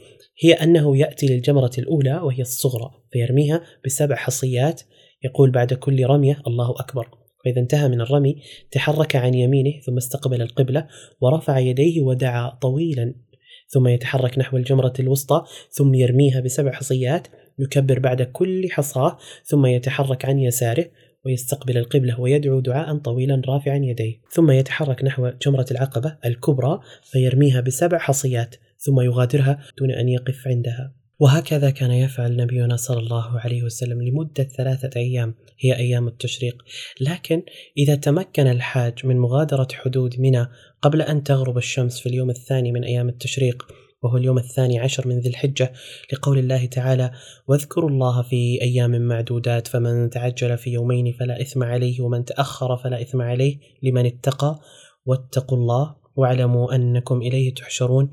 هي 0.43 0.53
أنه 0.53 0.97
يأتي 0.97 1.27
للجمرة 1.27 1.71
الأولى 1.77 2.13
وهي 2.17 2.41
الصغرى 2.41 2.91
فيرميها 3.11 3.61
بسبع 3.85 4.15
حصيات 4.15 4.81
يقول 5.23 5.51
بعد 5.51 5.73
كل 5.73 6.05
رمية 6.05 6.41
الله 6.47 6.71
أكبر. 6.71 7.09
فإذا 7.45 7.61
انتهى 7.61 7.87
من 7.87 8.01
الرمي 8.01 8.35
تحرك 8.71 9.15
عن 9.15 9.33
يمينه 9.33 9.79
ثم 9.85 9.97
استقبل 9.97 10.41
القبلة 10.41 10.87
ورفع 11.21 11.59
يديه 11.59 12.01
ودعا 12.01 12.49
طويلا 12.49 13.15
ثم 13.69 13.87
يتحرك 13.87 14.39
نحو 14.39 14.57
الجمرة 14.57 14.93
الوسطى 14.99 15.43
ثم 15.71 15.93
يرميها 15.93 16.39
بسبع 16.39 16.71
حصيات 16.71 17.27
يكبر 17.59 17.99
بعد 17.99 18.21
كل 18.21 18.71
حصاة 18.71 19.17
ثم 19.45 19.65
يتحرك 19.65 20.25
عن 20.25 20.39
يساره 20.39 20.85
ويستقبل 21.25 21.77
القبلة 21.77 22.19
ويدعو 22.19 22.59
دعاء 22.59 22.97
طويلا 22.97 23.41
رافعا 23.47 23.77
يديه. 23.77 24.21
ثم 24.31 24.51
يتحرك 24.51 25.03
نحو 25.03 25.31
جمرة 25.41 25.65
العقبة 25.71 26.17
الكبرى 26.25 26.79
فيرميها 27.11 27.61
بسبع 27.61 27.97
حصيات 27.97 28.55
ثم 28.77 29.01
يغادرها 29.01 29.59
دون 29.77 29.91
أن 29.91 30.09
يقف 30.09 30.47
عندها. 30.47 30.93
وهكذا 31.19 31.69
كان 31.69 31.91
يفعل 31.91 32.35
نبينا 32.35 32.75
صلى 32.75 32.99
الله 32.99 33.39
عليه 33.39 33.63
وسلم 33.63 34.01
لمدة 34.01 34.43
ثلاثة 34.43 34.99
أيام 34.99 35.35
هي 35.59 35.75
أيام 35.75 36.07
التشريق. 36.07 36.63
لكن 37.01 37.43
إذا 37.77 37.95
تمكن 37.95 38.47
الحاج 38.47 39.05
من 39.05 39.19
مغادرة 39.19 39.67
حدود 39.73 40.19
منى 40.19 40.47
قبل 40.81 41.01
أن 41.01 41.23
تغرب 41.23 41.57
الشمس 41.57 41.99
في 41.99 42.09
اليوم 42.09 42.29
الثاني 42.29 42.71
من 42.71 42.83
أيام 42.83 43.09
التشريق 43.09 43.67
وهو 44.03 44.17
اليوم 44.17 44.37
الثاني 44.37 44.79
عشر 44.79 45.07
من 45.07 45.19
ذي 45.19 45.29
الحجة 45.29 45.73
لقول 46.13 46.37
الله 46.37 46.65
تعالى 46.65 47.11
واذكروا 47.47 47.89
الله 47.89 48.21
في 48.21 48.61
أيام 48.61 49.01
معدودات 49.01 49.67
فمن 49.67 50.09
تعجل 50.09 50.57
في 50.57 50.69
يومين 50.69 51.13
فلا 51.13 51.41
إثم 51.41 51.63
عليه 51.63 52.01
ومن 52.01 52.25
تأخر 52.25 52.77
فلا 52.77 53.01
إثم 53.01 53.21
عليه 53.21 53.59
لمن 53.83 54.05
اتقى 54.05 54.59
واتقوا 55.05 55.57
الله 55.57 55.95
واعلموا 56.15 56.75
أنكم 56.75 57.21
إليه 57.21 57.53
تحشرون. 57.53 58.09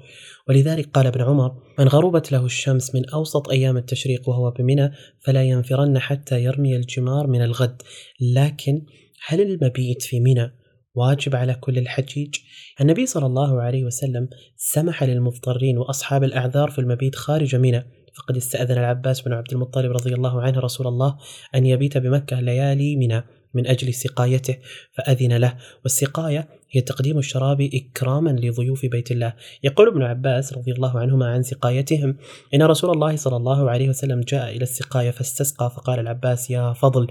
ولذلك 0.48 0.90
قال 0.90 1.06
ابن 1.06 1.22
عمر 1.22 1.62
من 1.78 1.88
غربت 1.88 2.32
له 2.32 2.44
الشمس 2.44 2.94
من 2.94 3.08
أوسط 3.08 3.48
أيام 3.48 3.76
التشريق 3.76 4.28
وهو 4.28 4.50
بمنى 4.50 4.90
فلا 5.20 5.42
ينفرن 5.42 5.98
حتى 5.98 6.44
يرمي 6.44 6.76
الجمار 6.76 7.26
من 7.26 7.42
الغد 7.42 7.82
لكن 8.20 8.82
هل 9.26 9.40
المبيت 9.40 10.02
في 10.02 10.20
منى؟ 10.20 10.63
واجب 10.94 11.36
على 11.36 11.54
كل 11.54 11.78
الحجيج. 11.78 12.34
النبي 12.80 13.06
صلى 13.06 13.26
الله 13.26 13.62
عليه 13.62 13.84
وسلم 13.84 14.28
سمح 14.56 15.02
للمضطرين 15.02 15.78
وأصحاب 15.78 16.24
الأعذار 16.24 16.70
في 16.70 16.78
المبيت 16.78 17.16
خارج 17.16 17.56
منى. 17.56 17.84
فقد 18.16 18.36
استأذن 18.36 18.78
العباس 18.78 19.20
بن 19.20 19.32
عبد 19.32 19.52
المطلب 19.52 19.92
رضي 19.92 20.14
الله 20.14 20.42
عنه 20.42 20.60
رسول 20.60 20.86
الله 20.86 21.16
أن 21.54 21.66
يبيت 21.66 21.98
بمكة 21.98 22.40
ليالي 22.40 22.96
منى 22.96 23.22
من 23.54 23.66
أجل 23.66 23.94
سقايته 23.94 24.56
فأذن 24.92 25.36
له. 25.36 25.56
والسقاية 25.82 26.48
هي 26.74 26.80
تقديم 26.80 27.18
الشراب 27.18 27.60
إكراما 27.60 28.30
لضيوف 28.30 28.86
بيت 28.86 29.10
الله. 29.10 29.34
يقول 29.62 29.88
ابن 29.88 30.02
عباس 30.02 30.52
رضي 30.52 30.72
الله 30.72 30.98
عنهما 30.98 31.26
عن 31.26 31.42
سقايتهم 31.42 32.16
إن 32.54 32.62
رسول 32.62 32.90
الله 32.90 33.16
صلى 33.16 33.36
الله 33.36 33.70
عليه 33.70 33.88
وسلم 33.88 34.20
جاء 34.20 34.56
إلى 34.56 34.62
السقاية 34.62 35.10
فاستسقى 35.10 35.70
فقال 35.70 36.00
العباس 36.00 36.50
يا 36.50 36.72
فضل 36.72 37.06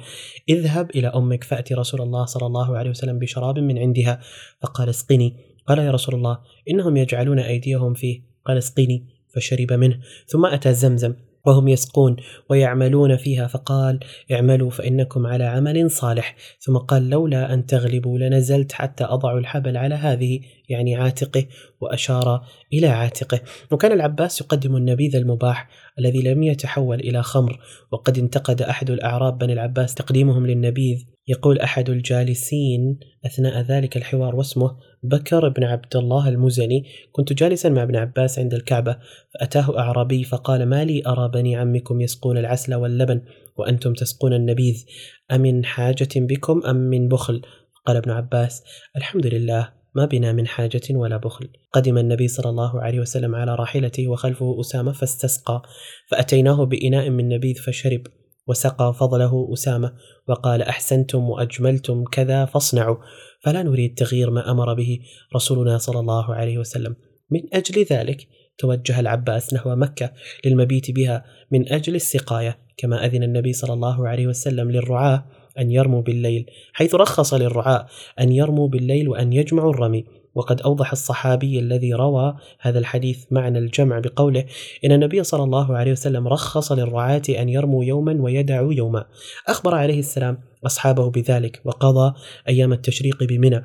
اذهب 0.49 0.89
إلى 0.89 1.08
أمك 1.08 1.43
فأتي 1.43 1.73
رسول 1.73 2.02
الله 2.02 2.26
صلى 2.26 2.47
الله 2.47 2.78
عليه 2.78 2.89
وسلم 2.89 3.19
بشراب 3.19 3.60
من 3.60 3.78
عندها. 3.78 4.19
فقال 4.62 4.89
اسقني. 4.89 5.38
قال 5.67 5.80
يا 5.80 5.91
رسول 5.91 6.15
الله 6.15 6.39
إنهم 6.69 6.97
يجعلون 6.97 7.39
أيديهم 7.39 7.93
فيه. 7.93 8.21
قال 8.45 8.58
اسقني. 8.58 9.06
فشرب 9.36 9.73
منه. 9.73 9.99
ثم 10.28 10.45
أتى 10.45 10.73
زمزم. 10.73 11.13
وهم 11.45 11.67
يسقون 11.67 12.15
ويعملون 12.49 13.17
فيها 13.17 13.47
فقال 13.47 13.99
اعملوا 14.32 14.69
فإنكم 14.69 15.27
على 15.27 15.43
عمل 15.43 15.91
صالح. 15.91 16.36
ثم 16.60 16.77
قال 16.77 17.10
لولا 17.10 17.53
أن 17.53 17.65
تغلبوا 17.65 18.17
لنزلت 18.17 18.71
حتى 18.71 19.03
أضع 19.03 19.38
الحبل 19.38 19.77
على 19.77 19.95
هذه 19.95 20.39
يعني 20.69 20.95
عاتقه. 20.95 21.45
وأشار 21.82 22.45
إلى 22.73 22.88
عاتقه. 22.88 23.39
وكان 23.71 23.91
العباس 23.91 24.41
يقدم 24.41 24.75
النبيذ 24.75 25.15
المباح 25.15 25.69
الذي 25.99 26.21
لم 26.21 26.43
يتحول 26.43 26.99
إلى 26.99 27.23
خمر 27.23 27.60
وقد 27.91 28.17
انتقد 28.17 28.62
أحد 28.62 28.89
الأعراب 28.89 29.38
بني 29.38 29.53
العباس 29.53 29.95
تقديمهم 29.95 30.47
للنبيذ. 30.47 31.12
يقول 31.27 31.59
أحد 31.59 31.89
الجالسين 31.89 32.99
أثناء 33.25 33.62
ذلك 33.62 33.97
الحوار 33.97 34.36
واسمه 34.36 34.77
بكر 35.03 35.49
بن 35.49 35.63
عبد 35.63 35.95
الله 35.95 36.29
المزني 36.29 36.86
كنت 37.12 37.33
جالسا 37.33 37.69
مع 37.69 37.83
ابن 37.83 37.95
عباس 37.95 38.39
عند 38.39 38.53
الكعبة 38.53 38.97
فأتاه 39.33 39.79
أعرابي 39.79 40.23
فقال 40.23 40.65
ما 40.65 40.86
لي 40.86 41.03
أرى 41.07 41.29
بني 41.29 41.55
عمكم 41.55 42.01
يسقون 42.01 42.38
العسل 42.38 42.75
واللبن 42.75 43.21
وأنتم 43.57 43.93
تسقون 43.93 44.33
النبيذ 44.33 44.86
أمن 45.31 45.65
حاجة 45.65 46.09
بكم 46.15 46.62
أم 46.65 46.75
من 46.75 47.07
بخل؟ 47.07 47.41
قال 47.86 47.97
ابن 47.97 48.12
عباس 48.12 48.63
الحمد 48.97 49.27
لله 49.27 49.69
ما 49.95 50.05
بنا 50.05 50.31
من 50.31 50.47
حاجة 50.47 50.81
ولا 50.91 51.17
بخل. 51.17 51.49
قدم 51.73 51.97
النبي 51.97 52.27
صلى 52.27 52.49
الله 52.49 52.81
عليه 52.81 52.99
وسلم 52.99 53.36
على 53.36 53.55
راحلته 53.55 54.07
وخلفه 54.07 54.59
أسامة 54.59 54.91
فاستسقى 54.91 55.62
فأتيناه 56.07 56.63
بإناء 56.65 57.09
من 57.09 57.29
نبيذ 57.29 57.55
فشرب. 57.55 58.01
وسقى 58.47 58.93
فضله 58.93 59.49
أسامة 59.53 59.93
وقال 60.27 60.62
أحسنتم 60.62 61.29
وأجملتم 61.29 62.03
كذا 62.03 62.45
فاصنعوا. 62.45 62.97
فلا 63.43 63.63
نريد 63.63 63.93
تغيير 63.93 64.32
ما 64.32 64.51
أمر 64.51 64.73
به 64.73 64.99
رسولنا 65.36 65.77
صلى 65.77 65.99
الله 65.99 66.36
عليه 66.36 66.58
وسلم. 66.58 66.95
من 67.32 67.41
أجل 67.53 67.84
ذلك 67.84 68.27
توجه 68.58 68.99
العباس 68.99 69.53
نحو 69.53 69.75
مكة 69.75 70.12
للمبيت 70.45 70.91
بها 70.91 71.25
من 71.51 71.73
أجل 71.73 71.95
السقاية 71.95 72.58
كما 72.77 73.06
أذن 73.06 73.23
النبي 73.23 73.53
صلى 73.53 73.73
الله 73.73 74.08
عليه 74.08 74.27
وسلم 74.27 74.71
للرعاة 74.71 75.25
أن 75.60 75.71
يرموا 75.71 76.01
بالليل 76.01 76.45
حيث 76.73 76.95
رخص 76.95 77.34
للرعاة 77.34 77.88
أن 78.19 78.32
يرموا 78.32 78.67
بالليل 78.67 79.10
وأن 79.10 79.34
يجمعوا 79.34 79.73
الرمي. 79.73 80.06
وقد 80.36 80.62
أوضح 80.62 80.91
الصحابي 80.91 81.60
الذي 81.60 81.93
روى 81.93 82.36
هذا 82.60 82.80
الحديث 82.80 83.26
معنى 83.32 83.60
الجمع 83.60 84.00
بقوله 84.00 84.46
إن 84.86 84.91
النبي 84.91 85.24
صلى 85.24 85.43
الله 85.43 85.78
عليه 85.78 85.91
وسلم 85.91 86.28
رخص 86.28 86.72
للرعاة 86.72 87.22
أن 87.30 87.50
يرموا 87.50 87.84
يوما 87.84 88.22
ويدعوا 88.22 88.74
يوما. 88.74 89.06
أخبر 89.48 89.76
عليه 89.76 90.00
السلام 90.00 90.38
أصحابه 90.65 91.10
بذلك 91.10 91.62
وقضى 91.65 92.13
أيام 92.48 92.74
التشريق 92.74 93.24
بمنى. 93.24 93.63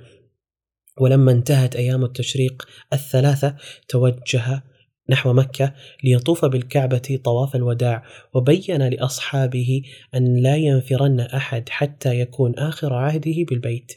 ولما 1.00 1.32
انتهت 1.32 1.76
أيام 1.76 2.04
التشريق 2.04 2.68
الثلاثة 2.92 3.56
توجه 3.88 4.62
نحو 5.10 5.32
مكة 5.32 5.74
ليطوف 6.04 6.44
بالكعبة 6.44 7.20
طواف 7.24 7.56
الوداع 7.56 8.04
وبين 8.34 8.88
لأصحابه 8.88 9.82
أن 10.14 10.36
لا 10.36 10.56
ينفرن 10.56 11.20
أحد 11.20 11.68
حتى 11.68 12.20
يكون 12.20 12.54
آخر 12.58 12.94
عهده 12.94 13.44
بالبيت 13.50 13.92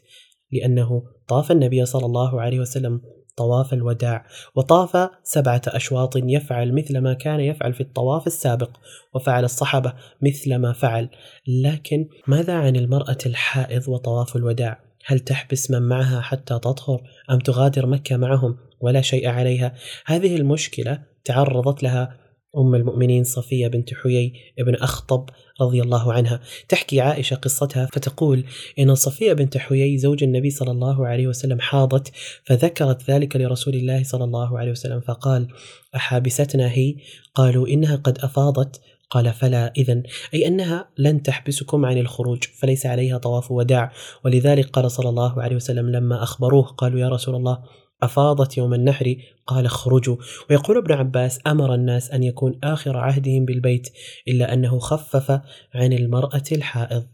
لأنه 0.52 1.04
طاف 1.32 1.52
النبي 1.52 1.86
صلى 1.86 2.06
الله 2.06 2.41
عليه 2.41 2.60
وسلم 2.60 3.02
طواف 3.38 3.74
الوداع 3.74 4.26
وطاف 4.56 5.10
سبعة 5.24 5.62
أشواط 5.67 6.13
يفعل 6.15 6.74
مثل 6.74 6.98
ما 6.98 7.13
كان 7.13 7.39
يفعل 7.39 7.74
في 7.74 7.82
الطواف 7.82 8.28
السابق 8.28 8.70
وفعل 9.13 9.44
الصحابة 9.44 9.94
مثل 10.22 10.56
ما 10.56 10.74
فعل. 10.74 11.10
لكن 11.48 12.08
ماذا 12.28 12.54
عن 12.54 12.76
المرأة 12.76 13.17
الحائض 13.26 13.88
وطواف 13.88 14.36
الوداع؟ 14.36 14.80
هل 15.06 15.20
تحبس 15.20 15.72
من 15.72 15.82
معها 15.82 16.22
حتى 16.22 16.54
تطهر 16.54 17.02
أم 17.32 17.39
تغادر 17.39 17.86
مكة 17.86 18.17
معهم 18.17 18.58
ولا 18.82 19.02
شيء 19.02 19.28
عليها؟ 19.28 19.74
هذه 20.06 20.36
المشكلة 20.36 21.04
تعرضت 21.26 21.84
لها 21.84 22.17
أم 22.58 22.76
المؤمنين 22.76 23.24
صفية 23.24 23.68
بنت 23.68 23.94
حيي 23.94 24.34
ابن 24.60 24.76
أخطب 24.76 25.30
رضي 25.62 25.82
الله 25.82 26.14
عنها. 26.14 26.40
تحكي 26.70 27.02
عائشة 27.02 27.36
قصتها 27.36 27.86
فتقول 27.94 28.44
إن 28.80 28.96
صفية 28.96 29.34
بنت 29.34 29.58
حيي 29.58 29.98
زوج 29.98 30.24
النبي 30.24 30.50
صلى 30.50 30.72
الله 30.72 31.08
عليه 31.08 31.28
وسلم 31.28 31.60
حاضت 31.60 32.12
فذكرت 32.44 33.10
ذلك 33.10 33.36
لرسول 33.36 33.74
الله 33.76 34.04
صلى 34.04 34.24
الله 34.24 34.60
عليه 34.60 34.72
وسلم 34.72 35.02
فقال 35.02 35.48
أحابستنا 35.96 36.72
هي؟ 36.72 36.96
قالوا 37.36 37.68
إنها 37.68 37.96
قد 37.96 38.18
أفاضت. 38.20 38.82
قال 39.10 39.34
فلا 39.34 39.74
إذا 39.78 40.04
أي 40.34 40.48
أنها 40.48 40.90
لن 40.98 41.24
تحبسكم 41.24 41.86
عن 41.86 41.98
الخروج 41.98 42.44
فليس 42.44 42.86
عليها 42.86 43.18
طواف 43.18 43.52
وداع. 43.52 43.92
ولذلك 44.26 44.70
قال 44.70 44.92
صلى 44.92 45.10
الله 45.10 45.42
عليه 45.42 45.56
وسلم 45.56 45.90
لما 45.90 46.24
أخبروه 46.24 46.64
قالوا 46.64 47.00
يا 47.00 47.10
رسول 47.10 47.36
الله 47.36 47.64
أفاضت 48.04 48.58
يوم 48.58 48.74
النحر 48.74 49.16
قال 49.48 49.66
اخرجوا. 49.66 50.18
ويقول 50.50 50.78
ابن 50.78 50.92
عباس 50.92 51.40
أمر 51.48 51.74
الناس 51.76 52.12
أن 52.12 52.24
يكون 52.24 52.60
آخر 52.64 52.98
عهدهم 52.98 53.46
بالبيت 53.46 53.90
إلا 54.28 54.54
أنه 54.54 54.80
خفف 54.80 55.42
عن 55.74 55.94
المرأة 55.94 56.44
الحائض. 56.52 57.08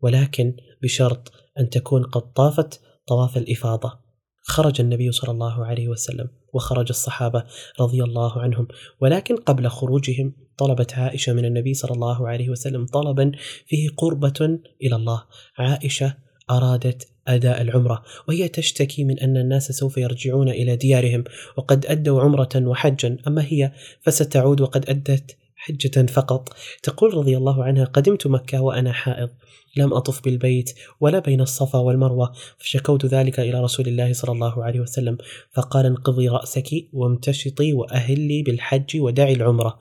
ولكن 0.00 0.56
بشرط 0.82 1.32
أن 1.58 1.70
تكون 1.70 2.02
قد 2.02 2.32
طافت 2.32 2.80
طواف 3.06 3.36
الإفاضة. 3.36 3.98
خرج 4.42 4.80
النبي 4.80 5.12
صلى 5.12 5.30
الله 5.30 5.64
عليه 5.66 5.88
وسلم 5.88 6.28
وخرج 6.54 6.86
الصحابة 6.88 7.44
رضي 7.80 8.02
الله 8.02 8.40
عنهم. 8.40 8.68
ولكن 9.00 9.36
قبل 9.36 9.68
خروجهم 9.68 10.32
طلبت 10.58 10.94
عائشة 10.94 11.32
من 11.32 11.44
النبي 11.44 11.74
صلى 11.74 11.90
الله 11.90 12.28
عليه 12.28 12.50
وسلم 12.50 12.86
طلبا 12.86 13.32
فيه 13.66 13.88
قربة 13.96 14.58
إلى 14.82 14.96
الله. 14.96 15.24
عائشة 15.58 16.14
أرادت 16.50 17.15
أداء 17.28 17.62
العمرة 17.62 18.02
وهي 18.28 18.48
تشتكي 18.48 19.04
من 19.04 19.18
أن 19.18 19.36
الناس 19.36 19.72
سوف 19.72 19.96
يرجعون 19.96 20.48
إلى 20.48 20.76
ديارهم 20.76 21.24
وقد 21.56 21.86
أدوا 21.86 22.20
عمرة 22.20 22.48
وحجا 22.56 23.16
أما 23.26 23.44
هي 23.44 23.72
فستعود 24.00 24.60
وقد 24.60 24.90
أدت 24.90 25.36
حجة 25.56 26.06
فقط. 26.06 26.48
تقول 26.82 27.14
رضي 27.14 27.36
الله 27.36 27.64
عنها 27.64 27.84
قدمت 27.84 28.26
مكة 28.26 28.62
وأنا 28.62 28.92
حائض 28.92 29.30
لم 29.76 29.94
أطف 29.94 30.24
بالبيت 30.24 30.74
ولا 31.00 31.18
بين 31.18 31.40
الصفا 31.40 31.78
والمروة 31.78 32.32
فشكوت 32.58 33.06
ذلك 33.06 33.40
إلى 33.40 33.60
رسول 33.60 33.88
الله 33.88 34.12
صلى 34.12 34.32
الله 34.32 34.64
عليه 34.64 34.80
وسلم 34.80 35.18
فقال 35.52 35.86
انقضي 35.86 36.28
رأسك 36.28 36.68
وامتشطي 36.92 37.72
وأهلي 37.72 38.42
بالحج 38.42 39.00
ودعي 39.00 39.32
العمرة. 39.32 39.78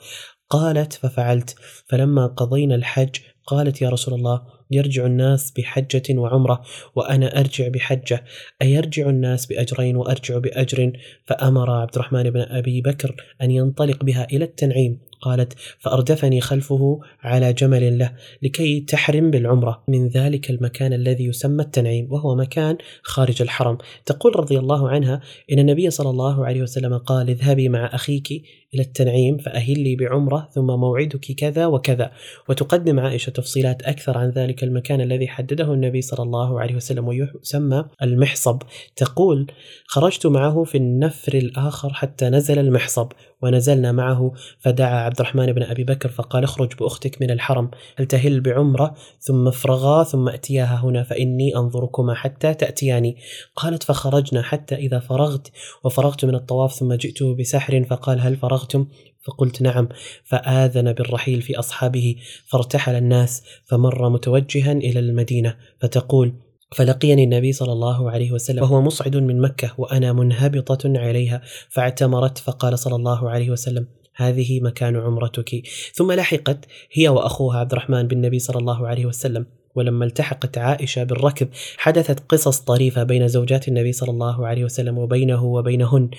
قالت 0.49 0.93
ففعلت 0.93 1.55
فلما 1.86 2.27
قضينا 2.27 2.75
الحج 2.75 3.15
قالت 3.47 3.81
يا 3.81 3.89
رسول 3.89 4.13
الله 4.13 4.55
يرجع 4.71 5.06
الناس 5.06 5.51
بحجة 5.51 6.19
وعمرة 6.19 6.62
وأنا 6.95 7.39
أرجع 7.39 7.67
بحجة. 7.67 8.23
أيرجع 8.62 9.10
الناس 9.10 9.45
بأجرين 9.45 9.95
وأرجع 9.95 10.38
بأجر؟ 10.38 10.91
فأمر 11.25 11.71
عبد 11.71 11.95
الرحمن 11.95 12.30
بن 12.30 12.41
أبي 12.41 12.82
بكر 12.82 13.15
أن 13.41 13.51
ينطلق 13.51 14.04
بها 14.04 14.28
إلى 14.32 14.45
التنعيم. 14.45 14.99
قالت 15.26 15.54
فأردفني 15.80 16.42
خلفه 16.42 17.00
على 17.22 17.54
جمل 17.54 17.98
له 17.98 18.12
لكي 18.42 18.80
تحرم 18.80 19.32
بالعمرة. 19.32 19.84
من 19.88 20.08
ذلك 20.08 20.50
المكان 20.50 20.94
الذي 20.94 21.26
يسمى 21.26 21.64
التنعيم 21.64 22.08
وهو 22.12 22.36
مكان 22.36 22.78
خارج 23.04 23.42
الحرم. 23.42 23.78
تقول 24.06 24.40
رضي 24.40 24.60
الله 24.60 24.90
عنها 24.90 25.22
إن 25.52 25.60
النبي 25.60 25.90
صلى 25.90 26.10
الله 26.10 26.46
عليه 26.46 26.62
وسلم 26.62 26.98
قال 26.98 27.30
اذهبي 27.30 27.70
مع 27.70 27.86
أخيك 27.94 28.32
إلى 28.74 28.82
التنعيم 28.82 29.38
فأهلي 29.38 29.96
بعمرة 29.96 30.50
ثم 30.56 30.66
موعدك 30.66 31.32
كذا 31.32 31.66
وكذا. 31.66 32.12
وتقدم 32.50 33.00
عائشة 33.00 33.30
تفصيلات 33.30 33.84
أكثر 33.84 34.18
عن 34.18 34.30
ذلك 34.30 34.64
المكان 34.64 35.02
الذي 35.02 35.28
حدده 35.28 35.74
النبي 35.74 36.02
صلى 36.02 36.24
الله 36.24 36.60
عليه 36.62 36.76
وسلم 36.76 37.08
ويسمى 37.08 37.86
المحصب. 38.02 38.62
تقول 38.96 39.52
خرجت 39.88 40.26
معه 40.28 40.64
في 40.64 40.78
النفر 40.78 41.34
الآخر 41.34 41.94
حتى 41.94 42.30
نزل 42.30 42.60
المحصب. 42.60 43.08
ونزلنا 43.41 43.91
معه 43.91 44.34
فدعا 44.60 45.00
عبد 45.00 45.19
الرحمن 45.19 45.52
بن 45.54 45.63
أبي 45.63 45.84
بكر 45.84 46.10
فقال 46.10 46.43
اخرج 46.43 46.74
بأختك 46.80 47.21
من 47.21 47.32
الحرم 47.32 47.71
هل 47.95 48.06
تهل 48.06 48.41
بعمرة 48.41 48.95
ثم 49.19 49.48
افرغا 49.48 50.04
ثم 50.04 50.30
أتياها 50.30 50.82
هنا 50.84 51.04
فإني 51.04 51.56
أنظركما 51.56 52.13
حتى 52.13 52.54
تأتياني. 52.54 53.17
قالت 53.56 53.84
فخرجنا 53.84 54.41
حتى 54.41 54.76
إذا 54.76 55.00
فرغت. 55.00 55.52
وفرغت 55.84 56.26
من 56.26 56.36
الطواف 56.36 56.74
ثم 56.74 56.93
جئته 56.93 57.36
بسحر 57.36 57.84
فقال 57.84 58.19
هل 58.19 58.36
فرغتم؟ 58.36 58.88
فقلت 59.26 59.62
نعم. 59.62 59.89
فآذن 60.24 60.93
بالرحيل 60.93 61.41
في 61.41 61.60
أصحابه 61.60 62.15
فارتحل 62.45 62.95
الناس 62.95 63.43
فمر 63.65 64.10
متوجها 64.10 64.71
إلى 64.71 65.00
المدينة 65.00 65.58
فتقول 65.82 66.34
فلقيني 66.71 67.23
النبي 67.23 67.54
صلى 67.54 67.71
الله 67.71 68.12
عليه 68.12 68.32
وسلم 68.32 68.63
وهو 68.63 68.82
مصعد 68.82 69.15
من 69.15 69.41
مكة 69.41 69.73
وأنا 69.78 70.13
منهبطة 70.13 70.80
عليها 70.86 71.41
فاعتمرت 71.69 72.38
فقال 72.38 72.80
صلى 72.80 72.95
الله 72.95 73.30
عليه 73.30 73.49
وسلم 73.49 73.88
هذه 74.15 74.60
مكان 74.62 74.95
عمرتك. 74.95 75.62
ثم 75.93 76.12
لحقت 76.12 76.65
هي 76.91 77.08
وأخوها 77.10 77.60
عبد 77.60 77.71
الرحمن 77.71 78.08
بالنبي 78.08 78.39
صلى 78.39 78.60
الله 78.60 78.88
عليه 78.88 79.06
وسلم. 79.06 79.45
ولما 79.76 80.06
التحقت 80.06 80.58
عائشة 80.58 81.04
بالركب 81.04 81.50
حدثت 81.78 82.20
قصص 82.20 82.60
طريفة 82.60 83.04
بين 83.04 83.28
زوجات 83.28 83.68
النبي 83.68 83.92
صلى 83.92 84.12
الله 84.12 84.48
عليه 84.48 84.64
وسلم 84.64 84.98
وبينه 84.98 85.44
وبينهن. 85.44 86.10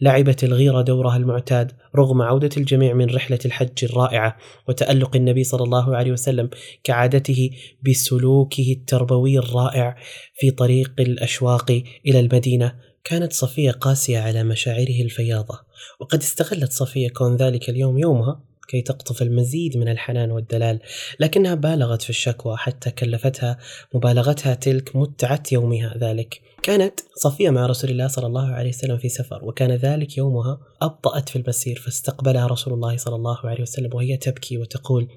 لعبت 0.00 0.44
الغيرة 0.44 0.82
دورها 0.82 1.16
المعتاد 1.16 1.72
رغم 1.96 2.22
عودة 2.22 2.50
الجميع 2.56 2.94
من 2.94 3.14
رحلة 3.14 3.38
الحج 3.44 3.84
الرائعة 3.84 4.36
وتألق 4.68 5.16
النبي 5.16 5.44
صلى 5.44 5.64
الله 5.64 5.96
عليه 5.96 6.12
وسلم 6.12 6.50
كعادته 6.84 7.50
بسلوكه 7.82 8.72
التربوي 8.72 9.38
الرائع 9.38 9.96
في 10.34 10.50
طريق 10.50 10.92
الأشواق 10.98 11.82
إلى 12.06 12.20
المدينة. 12.20 12.74
كانت 13.04 13.32
صفية 13.32 13.70
قاسية 13.70 14.18
على 14.18 14.44
مشاعره 14.44 15.02
الفياضة. 15.02 15.60
وقد 16.00 16.18
استغلت 16.18 16.72
صفية 16.72 17.08
كون 17.08 17.36
ذلك 17.36 17.68
اليوم 17.68 17.98
يومها 17.98 18.42
كي 18.68 18.82
تقطف 18.82 19.22
المزيد 19.22 19.76
من 19.76 19.88
الحنان 19.88 20.30
والدلال 20.30 20.80
لكنها 21.20 21.54
بالغت 21.54 22.02
في 22.02 22.10
الشكوى 22.10 22.56
حتى 22.56 22.90
كلفتها 22.90 23.58
مبالغتها 23.94 24.54
تلك 24.54 24.96
متعة 24.96 25.42
يومها. 25.52 25.98
ذلك 25.98 26.40
كانت 26.62 27.00
صفية 27.22 27.50
مع 27.50 27.66
رسول 27.66 27.90
الله 27.90 28.06
صلى 28.06 28.26
الله 28.26 28.52
عليه 28.52 28.68
وسلم 28.68 28.98
في 28.98 29.08
سفر 29.08 29.44
وكان 29.44 29.70
ذلك 29.72 30.18
يومها 30.18 30.58
أبطأت 30.82 31.28
في 31.28 31.36
المسير 31.36 31.78
فاستقبلها 31.78 32.46
رسول 32.46 32.74
الله 32.74 32.96
صلى 32.96 33.16
الله 33.16 33.38
عليه 33.44 33.62
وسلم 33.62 33.90
وهي 33.94 34.16
تبكي 34.16 34.58
وتقول 34.58 35.08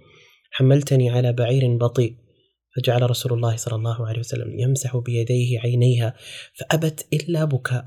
حملتني 0.51 1.09
على 1.09 1.33
بعير 1.33 1.77
بطيء. 1.77 2.15
فجعل 2.75 3.09
رسول 3.09 3.33
الله 3.33 3.55
صلى 3.55 3.75
الله 3.75 4.07
عليه 4.07 4.19
وسلم 4.19 4.59
يمسح 4.59 4.97
بيديه 4.97 5.59
عينيها 5.59 6.13
فأبت 6.59 7.07
إلا 7.13 7.45
بكاء 7.45 7.83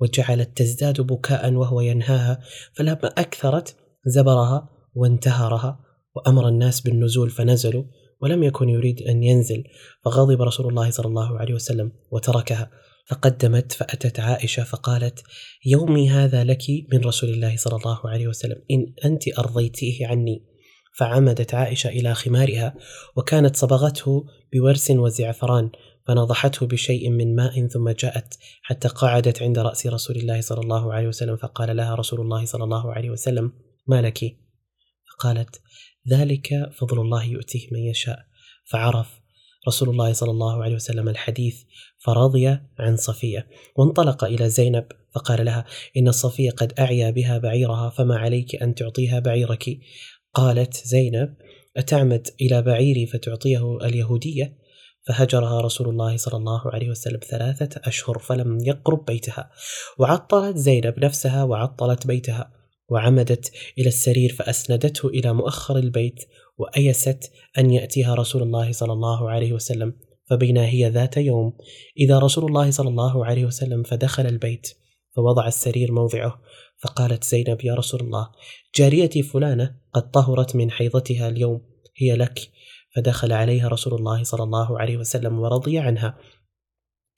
وجعلت 0.00 0.56
تزداد 0.56 1.00
بكاء 1.00 1.52
وهو 1.52 1.80
ينهاها 1.80 2.40
فلما 2.74 3.06
أكثرت 3.06 3.76
زبرها 4.06 4.73
وانتهرها 4.94 5.80
وأمر 6.16 6.48
الناس 6.48 6.80
بالنزول 6.80 7.30
فنزلوا 7.30 7.84
ولم 8.20 8.42
يكن 8.42 8.68
يريد 8.68 9.02
أن 9.02 9.22
ينزل 9.22 9.64
فغضب 10.04 10.42
رسول 10.42 10.68
الله 10.68 10.90
صلى 10.90 11.06
الله 11.06 11.38
عليه 11.38 11.54
وسلم 11.54 11.92
وتركها. 12.10 12.70
فقدمت 13.06 13.72
فأتت 13.72 14.20
عائشة 14.20 14.64
فقالت 14.64 15.22
يومي 15.66 16.10
هذا 16.10 16.44
لك 16.44 16.62
من 16.92 17.00
رسول 17.04 17.30
الله 17.30 17.56
صلى 17.56 17.76
الله 17.76 18.00
عليه 18.04 18.28
وسلم 18.28 18.56
إن 18.70 18.94
أنت 19.04 19.38
أرضيتيه 19.38 20.06
عني. 20.06 20.44
فعمدت 20.98 21.54
عائشة 21.54 21.88
إلى 21.88 22.14
خمارها 22.14 22.74
وكانت 23.16 23.56
صبغته 23.56 24.26
بورس 24.52 24.90
وزعفران 24.90 25.70
فنضحته 26.06 26.66
بشيء 26.66 27.10
من 27.10 27.36
ماء 27.36 27.66
ثم 27.66 27.90
جاءت 27.90 28.38
حتى 28.62 28.88
قعدت 28.88 29.42
عند 29.42 29.58
رأس 29.58 29.86
رسول 29.86 30.16
الله 30.16 30.40
صلى 30.40 30.60
الله 30.60 30.92
عليه 30.92 31.08
وسلم 31.08 31.36
فقال 31.36 31.76
لها 31.76 31.94
رسول 31.94 32.20
الله 32.20 32.44
صلى 32.44 32.64
الله 32.64 32.92
عليه 32.92 33.10
وسلم 33.10 33.52
ما 33.86 34.02
لك؟ 34.02 34.43
فقالت 35.18 35.60
ذلك 36.08 36.70
فضل 36.78 37.00
الله 37.00 37.24
يؤتيه 37.24 37.68
من 37.72 37.80
يشاء. 37.80 38.26
فعرف 38.64 39.20
رسول 39.68 39.88
الله 39.88 40.12
صلى 40.12 40.30
الله 40.30 40.62
عليه 40.62 40.74
وسلم 40.74 41.08
الحديث 41.08 41.62
فرضي 41.98 42.58
عن 42.78 42.96
صفية 42.96 43.48
وانطلق 43.76 44.24
إلى 44.24 44.48
زينب 44.48 44.86
فقال 45.14 45.44
لها 45.44 45.64
إن 45.96 46.12
صفيه 46.12 46.50
قد 46.50 46.72
أعيا 46.78 47.10
بها 47.10 47.38
بعيرها 47.38 47.90
فما 47.90 48.16
عليك 48.16 48.62
أن 48.62 48.74
تعطيها 48.74 49.18
بعيرك؟ 49.18 49.78
قالت 50.34 50.86
زينب 50.86 51.34
أتعمد 51.76 52.28
إلى 52.40 52.62
بعيري 52.62 53.06
فتعطيه 53.06 53.78
اليهودية؟ 53.82 54.58
فهجرها 55.06 55.60
رسول 55.60 55.88
الله 55.88 56.16
صلى 56.16 56.36
الله 56.36 56.70
عليه 56.70 56.90
وسلم 56.90 57.20
ثلاثة 57.30 57.80
أشهر 57.84 58.18
فلم 58.18 58.58
يقرب 58.64 59.04
بيتها 59.04 59.50
وعطلت 59.98 60.56
زينب 60.56 61.04
نفسها 61.04 61.44
وعطلت 61.44 62.06
بيتها. 62.06 62.63
وعمدت 62.88 63.52
إلى 63.78 63.88
السرير 63.88 64.32
فأسندته 64.32 65.08
إلى 65.08 65.32
مؤخر 65.32 65.76
البيت 65.76 66.24
وأيست 66.58 67.32
أن 67.58 67.70
يأتيها 67.70 68.14
رسول 68.14 68.42
الله 68.42 68.72
صلى 68.72 68.92
الله 68.92 69.30
عليه 69.30 69.52
وسلم 69.52 69.94
فبينا 70.30 70.66
هي 70.66 70.88
ذات 70.88 71.16
يوم 71.16 71.52
إذا 71.98 72.18
رسول 72.18 72.44
الله 72.44 72.70
صلى 72.70 72.88
الله 72.88 73.26
عليه 73.26 73.44
وسلم 73.44 73.82
فدخل 73.82 74.26
البيت 74.26 74.68
فوضع 75.16 75.46
السرير 75.46 75.92
موضعه 75.92 76.40
فقالت 76.84 77.24
زينب 77.24 77.64
يا 77.64 77.74
رسول 77.74 78.00
الله 78.00 78.28
جاريتي 78.74 79.22
فلانة 79.22 79.76
قد 79.92 80.10
طهرت 80.10 80.56
من 80.56 80.70
حيضتها 80.70 81.28
اليوم 81.28 81.60
هي 81.96 82.16
لك. 82.16 82.50
فدخل 82.96 83.32
عليها 83.32 83.68
رسول 83.68 83.94
الله 83.94 84.22
صلى 84.22 84.42
الله 84.42 84.78
عليه 84.80 84.96
وسلم 84.96 85.38
ورضي 85.38 85.78
عنها. 85.78 86.18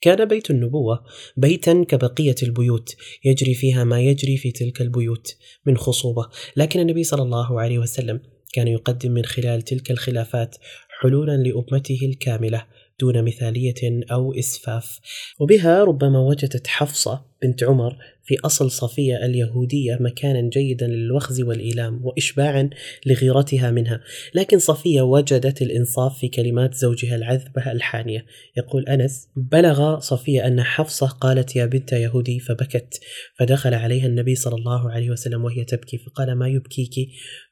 كان 0.01 0.25
بيت 0.25 0.51
النبوة 0.51 1.03
بيتا 1.37 1.83
كبقية 1.83 2.35
البيوت 2.43 2.95
يجري 3.25 3.53
فيها 3.53 3.83
ما 3.83 4.01
يجري 4.01 4.37
في 4.37 4.51
تلك 4.51 4.81
البيوت 4.81 5.35
من 5.65 5.77
خصوبة. 5.77 6.29
لكن 6.55 6.79
النبي 6.79 7.03
صلى 7.03 7.21
الله 7.21 7.61
عليه 7.61 7.79
وسلم 7.79 8.21
كان 8.53 8.67
يقدم 8.67 9.11
من 9.11 9.25
خلال 9.25 9.61
تلك 9.61 9.91
الخلافات 9.91 10.55
حلولا 11.01 11.37
لأمته 11.37 11.99
الكاملة 12.03 12.65
دون 12.99 13.23
مثالية 13.23 14.03
أو 14.11 14.33
إسفاف. 14.33 14.99
وبها 15.39 15.83
ربما 15.83 16.19
وجدت 16.19 16.67
حفصة 16.67 17.25
بنت 17.43 17.63
عمر 17.63 17.97
في 18.23 18.35
أصل 18.45 18.71
صفية 18.71 19.25
اليهودية 19.25 19.97
مكانا 19.99 20.49
جيدا 20.49 20.87
للوخز 20.87 21.41
والإيلام 21.41 22.05
وإشباعا 22.05 22.69
لغيرتها 23.05 23.71
منها. 23.71 24.01
لكن 24.35 24.59
صفية 24.59 25.01
وجدت 25.01 25.61
الإنصاف 25.61 26.17
في 26.19 26.27
كلمات 26.27 26.73
زوجها 26.73 27.15
العذبة 27.15 27.71
الحانية. 27.71 28.25
يقول 28.57 28.83
أنس 28.87 29.27
بلغ 29.35 29.99
صفية 29.99 30.47
أن 30.47 30.63
حفصة 30.63 31.07
قالت 31.07 31.55
يا 31.55 31.65
بنت 31.65 31.93
يهودي 31.93 32.39
فبكت 32.39 32.99
فدخل 33.39 33.73
عليها 33.73 34.07
النبي 34.07 34.35
صلى 34.35 34.55
الله 34.55 34.91
عليه 34.91 35.09
وسلم 35.09 35.45
وهي 35.45 35.63
تبكي 35.63 35.97
فقال 35.97 36.35
ما 36.35 36.47
يبكيك؟ 36.47 37.09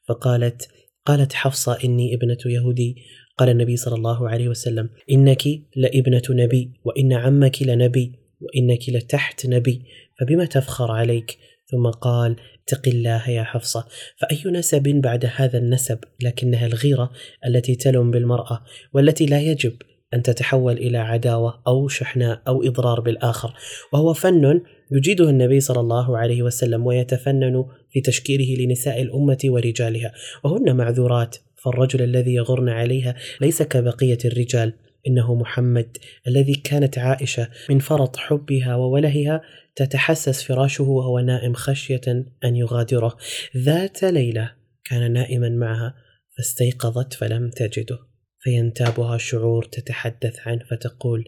فقالت 0.08 0.68
قالت 1.06 1.34
حفصة 1.34 1.78
إني 1.84 2.16
ابنة 2.16 2.38
يهودي. 2.46 2.96
قال 3.38 3.50
النبي 3.50 3.78
صلى 3.78 3.96
الله 3.96 4.30
عليه 4.30 4.50
وسلم 4.50 4.90
إنك 5.12 5.44
لابنة 5.76 6.22
نبي 6.30 6.72
وإن 6.84 7.14
عمك 7.14 7.64
لنبي. 7.64 8.25
وإنك 8.42 8.90
لتحت 8.90 9.46
نبي 9.46 9.82
فبما 10.20 10.46
تفخر 10.46 10.92
عليك؟ 10.92 11.38
ثم 11.72 11.90
قال 11.90 12.36
اتق 12.64 12.88
الله 12.88 13.30
يا 13.30 13.44
حفصة. 13.44 13.88
فأي 14.18 14.52
نسب 14.52 14.84
بعد 14.84 15.32
هذا 15.36 15.58
النسب؟ 15.58 16.00
لكنها 16.22 16.68
الغيرة 16.68 17.12
التي 17.48 17.76
تلم 17.76 18.12
بالمرأة 18.12 18.64
والتي 18.94 19.26
لا 19.26 19.42
يجب 19.42 19.74
أن 20.14 20.22
تتحول 20.22 20.78
إلى 20.78 20.98
عداوة 20.98 21.62
أو 21.68 21.88
شحناء 21.88 22.42
أو 22.48 22.64
إضرار 22.64 23.00
بالآخر. 23.00 23.54
وهو 23.94 24.14
فن 24.14 24.62
يجيده 24.92 25.30
النبي 25.30 25.60
صلى 25.60 25.80
الله 25.80 26.18
عليه 26.18 26.44
وسلم 26.44 26.86
ويتفنن 26.86 27.66
في 27.92 28.02
تشكيله 28.02 28.64
لنساء 28.64 29.02
الأمة 29.02 29.38
ورجالها. 29.46 30.14
وهن 30.44 30.76
معذورات 30.76 31.38
فالرجل 31.56 32.02
الذي 32.02 32.34
يغرن 32.34 32.70
عليها 32.70 33.16
ليس 33.42 33.64
كبقية 33.64 34.18
الرجال. 34.26 34.74
إنه 35.08 35.36
محمد 35.36 35.98
الذي 36.28 36.54
كانت 36.54 36.98
عائشة 36.98 37.50
من 37.70 37.80
فرط 37.80 38.18
حبها 38.18 38.76
وولهها 38.76 39.42
تتحسس 39.76 40.44
فراشه 40.44 40.84
وهو 40.84 41.20
نائم 41.20 41.54
خشية 41.54 42.02
أن 42.44 42.56
يغادره. 42.56 43.18
ذات 43.58 44.04
ليلة 44.04 44.52
كان 44.86 45.14
نائما 45.14 45.50
معها 45.50 45.96
فاستيقظت 46.38 47.14
فلم 47.14 47.50
تجده 47.50 48.00
فينتابها 48.40 49.18
شعور 49.18 49.64
تتحدث 49.64 50.40
عنه 50.48 50.66
فتقول 50.72 51.26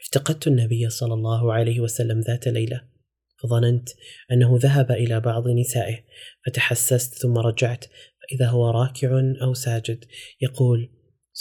افتقدت 0.00 0.46
النبي 0.46 0.90
صلى 0.90 1.14
الله 1.14 1.52
عليه 1.52 1.80
وسلم 1.80 2.20
ذات 2.20 2.48
ليلة 2.48 2.80
فظننت 3.42 3.88
أنه 4.32 4.58
ذهب 4.62 4.90
إلى 4.90 5.20
بعض 5.20 5.48
نسائه 5.48 5.98
فتحسست 6.46 7.14
ثم 7.14 7.38
رجعت 7.38 7.84
فإذا 8.22 8.46
هو 8.46 8.70
راكع 8.70 9.22
أو 9.42 9.54
ساجد 9.54 10.04
يقول 10.40 10.90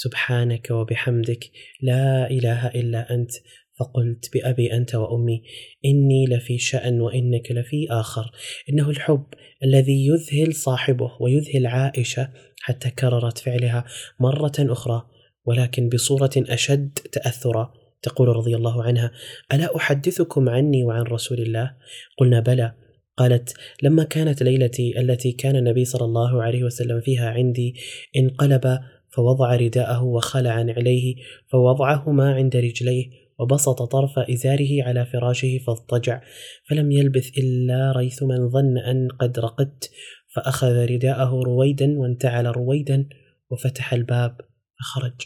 سبحانك 0.04 0.72
وبحمدك 0.72 1.52
لا 1.82 2.30
إله 2.32 2.68
إلا 2.68 3.14
أنت. 3.14 3.32
فقلت 3.80 4.30
بأبي 4.34 4.74
أنت 4.74 4.95
وأمي 4.95 5.41
إني 5.86 6.26
لفي 6.26 6.58
شأن 6.58 7.02
وإنك 7.02 7.52
لفي 7.52 7.88
آخر. 7.89 8.32
إنه 8.70 8.89
الحب 8.89 9.26
الذي 9.64 10.08
يذهل 10.08 10.54
صاحبه 10.54 11.12
ويذهل 11.20 11.68
عائشة 11.68 12.30
حتى 12.62 12.89
كررت 12.89 13.38
فعلها 13.38 13.86
مرة 14.20 14.54
أخرى 14.60 15.04
ولكن 15.45 15.89
بصورة 15.89 16.32
أشد 16.38 17.00
تأثرا. 17.12 17.74
تقول 18.02 18.28
رضي 18.28 18.56
الله 18.56 18.84
عنها 18.84 19.12
ألا 19.54 19.76
أحدثكم 19.76 20.50
عني 20.50 20.84
وعن 20.84 21.02
رسول 21.02 21.39
الله؟ 21.39 21.76
قلنا 22.18 22.39
بلى. 22.39 22.74
قالت 23.18 23.54
لما 23.84 24.04
كانت 24.04 24.43
ليلتي 24.43 25.00
التي 25.00 25.32
كان 25.32 25.56
النبي 25.56 25.86
صلى 25.86 26.06
الله 26.06 26.43
عليه 26.43 26.64
وسلم 26.64 27.02
فيها 27.02 27.30
عندي 27.30 27.76
انقلب 28.18 28.80
فوضع 29.10 29.55
رداءه 29.55 30.03
وخلع 30.03 30.51
عليه 30.51 31.16
فوضعهما 31.47 32.34
عند 32.34 32.55
رجليه 32.55 33.10
وبسط 33.39 33.82
طرف 33.82 34.20
إزاره 34.20 34.84
على 34.84 35.05
فراشه 35.05 35.58
فاضطجع 35.68 36.22
فلم 36.70 36.91
يلبث 36.91 37.38
إلا 37.38 37.93
ريثما 37.95 38.47
ظن 38.47 38.78
أن 38.78 39.08
قد 39.08 39.39
رقدت 39.39 39.91
فأخذ 40.36 40.86
رداءه 40.86 41.41
رويدا 41.45 41.99
وانتعل 41.99 42.45
رويدا 42.45 43.10
وفتح 43.49 43.93
الباب 43.93 44.38
فخرج. 44.80 45.22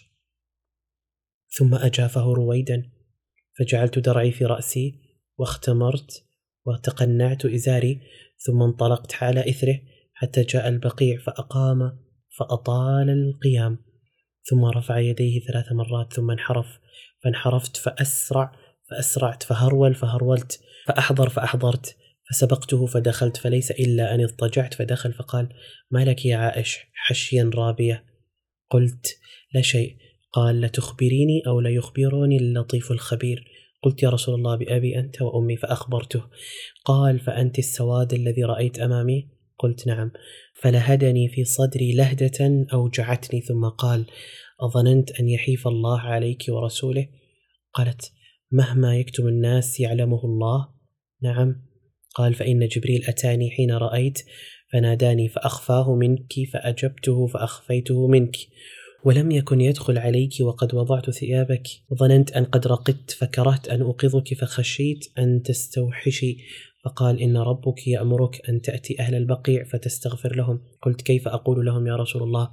ثم 1.50 1.76
أجافه 1.76 2.34
رويدا 2.34 2.92
فجعلت 3.60 4.00
درعي 4.00 4.32
في 4.32 4.46
رأسي 4.46 5.00
واختمرت 5.38 6.26
وتقنعت 6.66 7.46
إزاري 7.46 8.02
ثم 8.38 8.62
انطلقت 8.62 9.24
على 9.24 9.50
إثره 9.50 9.80
حتى 10.14 10.44
جاء 10.44 10.68
البقيع 10.68 11.18
فأقام 11.20 12.00
فأطال 12.38 13.10
القيام 13.10 13.78
ثم 14.50 14.66
رفع 14.66 15.00
يديه 15.00 15.40
ثلاث 15.40 15.72
مرات 15.72 16.14
ثم 16.14 16.32
انحرف 16.32 16.80
فانحرفت 17.24 17.78
فأسرع 17.78 18.52
فأسرعت 18.90 19.44
فهرول 19.44 19.96
فهرولت 19.96 20.60
فأحضر 20.88 21.30
فأحضرت 21.30 21.96
فسبقته 22.30 22.86
فدخلت 22.86 23.38
فليس 23.38 23.72
إلا 23.72 24.16
أن 24.16 24.22
اضطجعت 24.22 24.74
فدخل 24.74 25.14
فقال 25.14 25.50
ما 25.92 26.06
لك 26.06 26.26
يا 26.26 26.38
عائش؟ 26.38 26.80
حشيا 26.94 27.52
رابية. 27.56 28.06
قلت 28.70 29.18
لا 29.54 29.62
شيء. 29.62 29.98
قال 30.34 30.62
لتخبريني 30.62 31.42
أو 31.48 31.60
ليخبرني 31.60 32.38
اللطيف 32.38 32.92
الخبير. 32.92 33.48
قلت 33.84 34.04
يا 34.04 34.10
رسول 34.10 34.36
الله 34.36 34.56
بأبي 34.56 35.00
أنت 35.00 35.22
وأمي 35.22 35.58
فأخبرته. 35.58 36.24
قال 36.86 37.20
فأنت 37.20 37.60
السواد 37.60 38.14
الذي 38.14 38.44
رأيت 38.44 38.80
أمامي؟ 38.80 39.30
قلت 39.60 39.88
نعم. 39.88 40.12
فلهدني 40.62 41.28
في 41.28 41.44
صدري 41.44 41.94
لهدة 41.94 42.66
أوجعتني 42.74 43.42
ثم 43.42 43.66
قال 43.66 44.06
أظننت 44.62 45.12
أن 45.12 45.30
يحيف 45.30 45.68
الله 45.68 46.00
عليك 46.00 46.44
ورسوله؟ 46.50 47.08
قالت 47.74 48.12
مهما 48.52 48.98
يكتم 48.98 49.28
الناس 49.28 49.80
يعلمه 49.80 50.26
الله. 50.26 50.68
نعم. 51.22 51.56
قال 52.16 52.34
فإن 52.34 52.68
جبريل 52.68 53.04
أتاني 53.04 53.52
حين 53.52 53.72
رأيت 53.72 54.20
فناداني 54.74 55.28
فأخفاه 55.28 55.96
منك 55.96 56.34
فأجبته 56.54 57.28
فأخفيته 57.28 58.08
منك 58.08 58.36
ولم 59.04 59.32
يكن 59.32 59.62
يدخل 59.62 59.98
عليك 59.98 60.34
وقد 60.42 60.76
وضعت 60.76 61.10
ثيابك. 61.10 61.68
وظننت 61.90 62.32
أن 62.32 62.46
قد 62.46 62.68
رقدت 62.68 63.12
فكرهت 63.12 63.68
أن 63.68 63.82
أوقظك 63.82 64.34
فخشيت 64.34 65.06
أن 65.20 65.42
تستوحشي. 65.44 66.38
فقال 66.86 67.20
إن 67.20 67.38
ربك 67.38 67.88
يأمرك 67.88 68.50
أن 68.50 68.62
تأتي 68.62 69.00
أهل 69.00 69.16
البقيع 69.16 69.64
فتستغفر 69.64 70.36
لهم. 70.36 70.60
قلت 70.82 71.02
كيف 71.02 71.28
أقول 71.28 71.66
لهم 71.66 71.88
يا 71.88 71.96
رسول 71.96 72.24
الله؟ 72.24 72.50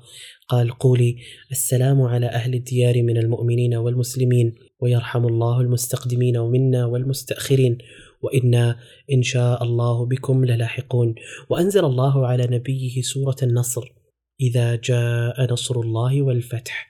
قال 0.49 0.71
قولي 0.71 1.17
السلام 1.51 2.03
على 2.03 2.27
أهل 2.27 2.55
الديار 2.55 3.03
من 3.03 3.17
المؤمنين 3.17 3.75
والمسلمين 3.75 4.55
ويرحم 4.81 5.27
الله 5.27 5.61
المستقدمين 5.61 6.37
ومنا 6.37 6.87
والمستأخرين 6.87 7.79
وإنا 8.23 8.77
إن 9.13 9.23
شاء 9.23 9.63
الله 9.63 10.07
بكم 10.07 10.45
للاحقون 10.45 11.15
وأنزل 11.51 11.85
الله 11.85 12.27
على 12.27 12.47
نبيه 12.51 13.03
سورة 13.03 13.37
النصر 13.43 13.93
إذا 14.41 14.77
جاء 14.77 15.53
نصر 15.53 15.81
الله 15.81 16.23
والفتح 16.23 16.89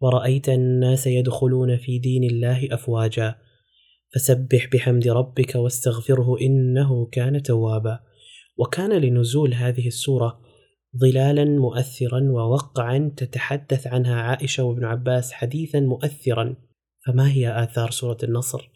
ورأيت 0.00 0.48
الناس 0.48 1.06
يدخلون 1.06 1.76
في 1.76 1.98
دين 1.98 2.24
الله 2.24 2.68
أفواجا 2.72 3.34
فسبح 4.14 4.68
بحمد 4.72 5.08
ربك 5.08 5.54
واستغفره 5.54 6.40
إنه 6.40 7.06
كان 7.06 7.42
توابا 7.42 8.00
وكان 8.56 8.92
لنزول 8.92 9.54
هذه 9.54 9.86
السورة 9.86 10.40
ظلالا 10.96 11.44
مؤثرا 11.44 12.20
ووقعا 12.20 13.12
تتحدث 13.16 13.86
عنها 13.86 14.14
عائشة 14.14 14.62
وابن 14.62 14.84
عباس 14.84 15.32
حديثا 15.32 15.80
مؤثرا 15.80 16.56
فما 17.06 17.30
هي 17.32 17.62
آثار 17.62 17.90
سورة 17.90 18.18
النصر؟ 18.22 18.70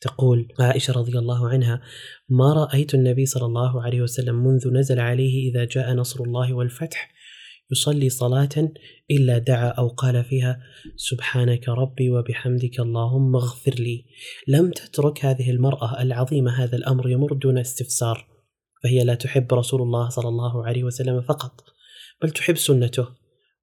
تقول 0.00 0.48
عائشة 0.60 0.92
رضي 0.92 1.18
الله 1.18 1.48
عنها 1.48 1.82
ما 2.28 2.52
رأيت 2.52 2.94
النبي 2.94 3.26
صلى 3.26 3.46
الله 3.46 3.82
عليه 3.82 4.02
وسلم 4.02 4.34
منذ 4.34 4.72
نزل 4.72 5.00
عليه 5.00 5.50
إذا 5.50 5.64
جاء 5.64 5.92
نصر 5.92 6.24
الله 6.24 6.54
والفتح 6.54 7.12
يصلي 7.72 8.08
صلاة 8.08 8.72
إلا 9.10 9.38
دعا 9.38 9.68
أو 9.68 9.88
قال 9.88 10.24
فيها 10.24 10.62
سبحانك 10.96 11.68
ربي 11.68 12.10
وبحمدك 12.10 12.80
اللهم 12.80 13.36
اغفر 13.36 13.74
لي. 13.74 14.04
لم 14.48 14.70
تترك 14.70 15.24
هذه 15.24 15.50
المرأة 15.50 16.02
العظيمة 16.02 16.50
هذا 16.50 16.76
الأمر 16.76 17.10
يمر 17.10 17.32
دون 17.32 17.58
استفسار. 17.58 18.28
فهي 18.82 19.04
لا 19.04 19.14
تحب 19.14 19.54
رسول 19.54 19.82
الله 19.82 20.08
صلى 20.08 20.28
الله 20.28 20.66
عليه 20.66 20.84
وسلم 20.84 21.20
فقط 21.20 21.64
بل 22.22 22.30
تحب 22.30 22.56
سنته 22.56 23.08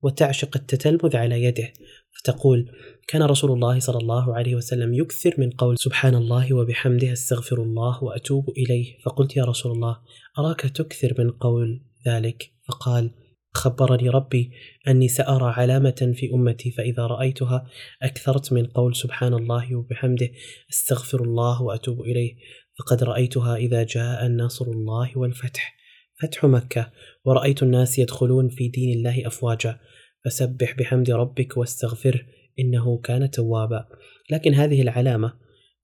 وتعشق 0.02 0.58
التتلمذ 0.58 1.18
على 1.18 1.44
يده. 1.44 1.74
فتقول 2.20 2.72
كان 3.08 3.24
رسول 3.24 3.52
الله 3.52 3.80
صلى 3.80 3.98
الله 3.98 4.36
عليه 4.36 4.56
وسلم 4.56 4.94
يكثر 4.94 5.34
من 5.38 5.50
قول 5.50 5.76
سبحان 5.78 6.16
الله 6.16 6.54
وبحمده 6.54 7.14
استغفر 7.14 7.64
الله 7.64 8.04
وأتوب 8.04 8.50
إليه. 8.50 8.98
فقلت 9.06 9.38
يا 9.38 9.44
رسول 9.46 9.72
الله 9.72 9.98
أراك 10.40 10.62
تكثر 10.62 11.16
من 11.20 11.32
قول 11.32 11.82
ذلك؟ 12.08 12.52
فقال 12.68 13.12
خبرني 13.54 14.10
ربي 14.10 14.52
أني 14.88 15.08
سأرى 15.08 15.54
علامة 15.58 16.14
في 16.16 16.30
أمتي 16.34 16.72
فإذا 16.72 17.08
رأيتها 17.08 17.68
أكثرت 18.02 18.54
من 18.54 18.66
قول 18.66 18.96
سبحان 18.96 19.34
الله 19.34 19.76
وبحمده 19.76 20.30
أستغفر 20.70 21.24
الله 21.24 21.62
وأتوب 21.62 22.02
إليه. 22.02 22.36
فقد 22.80 23.04
رأيتها 23.04 23.56
إذا 23.56 23.84
جاء 23.84 24.28
نصر 24.28 24.66
الله 24.66 25.18
والفتح 25.18 25.76
فتح 26.22 26.46
مكة. 26.46 26.92
ورأيت 27.26 27.64
الناس 27.64 28.00
يدخلون 28.00 28.50
في 28.50 28.68
دين 28.68 28.98
الله 28.98 29.28
أفواجا. 29.28 29.80
فسبح 30.26 30.76
بحمد 30.80 31.12
ربك 31.12 31.58
واستغفره 31.58 32.22
إنه 32.60 32.98
كان 32.98 33.32
توابا. 33.32 33.86
لكن 34.32 34.54
هذه 34.54 34.82
العلامة 34.82 35.34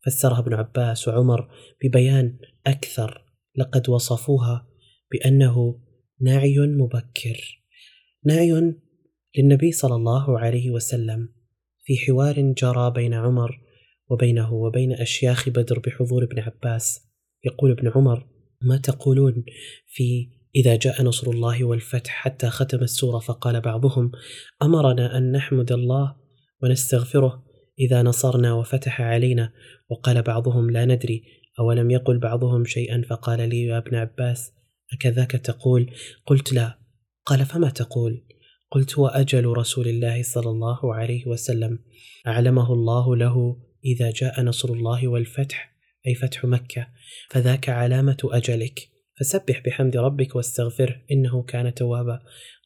فسرها 0.05 0.39
ابن 0.39 0.53
عباس 0.53 1.07
وعمر 1.07 1.49
ببيان 1.83 2.37
أكثر 2.67 3.25
لقد 3.55 3.89
وصفوها 3.89 4.67
بأنه 5.11 5.79
نعي 6.21 6.59
مبكر. 6.59 7.61
نعي 8.25 8.73
للنبي 9.37 9.71
صلى 9.71 9.95
الله 9.95 10.39
عليه 10.39 10.71
وسلم 10.71 11.29
في 11.83 11.97
حوار 11.97 12.41
جرى 12.41 12.91
بين 12.91 13.13
عمر 13.13 13.59
وبينه 14.09 14.53
وبين 14.53 14.93
أشياخ 14.93 15.49
بدر 15.49 15.79
بحضور 15.79 16.23
ابن 16.23 16.39
عباس. 16.39 17.01
يقول 17.45 17.71
ابن 17.71 17.91
عمر 17.95 18.27
ما 18.61 18.77
تقولون 18.77 19.43
في 19.87 20.29
إذا 20.55 20.75
جاء 20.75 21.03
نصر 21.03 21.31
الله 21.31 21.63
والفتح 21.63 22.11
حتى 22.11 22.47
ختم 22.49 22.79
السورة 22.79 23.19
فقال 23.19 23.61
بعضهم 23.61 24.11
أمرنا 24.61 25.17
أن 25.17 25.31
نحمد 25.31 25.71
الله 25.71 26.15
ونستغفره 26.63 27.43
إذا 27.79 28.03
نصرنا 28.03 28.53
وفتح 28.53 29.01
علينا. 29.01 29.53
وقال 29.89 30.21
بعضهم 30.21 30.71
لا 30.71 30.85
ندري 30.85 31.23
أولم 31.59 31.91
يقل 31.91 32.19
بعضهم 32.19 32.65
شيئا 32.65 33.01
فقال 33.09 33.49
لي 33.49 33.63
يا 33.63 33.77
ابن 33.77 33.95
عباس 33.95 34.54
أكذاك 34.95 35.31
تقول. 35.31 35.91
قلت 36.25 36.53
لا. 36.53 36.79
قال 37.25 37.45
فما 37.45 37.69
تقول؟ 37.69 38.21
قلت 38.71 38.97
وأجل 38.97 39.45
رسول 39.45 39.87
الله 39.87 40.23
صلى 40.23 40.49
الله 40.49 40.95
عليه 40.95 41.27
وسلم. 41.27 41.79
أعلمه 42.27 42.73
الله 42.73 43.15
له 43.15 43.57
إذا 43.85 44.11
جاء 44.11 44.41
نصر 44.41 44.69
الله 44.69 45.07
والفتح 45.07 45.75
أي 46.07 46.15
فتح 46.15 46.45
مكة 46.45 46.87
فذاك 47.29 47.69
علامة 47.69 48.17
أجلك. 48.23 48.79
فسبح 49.19 49.61
بحمد 49.65 49.97
ربك 49.97 50.35
واستغفره 50.35 50.95
إنه 51.11 51.43
كان 51.43 51.73
توابا. 51.73 52.19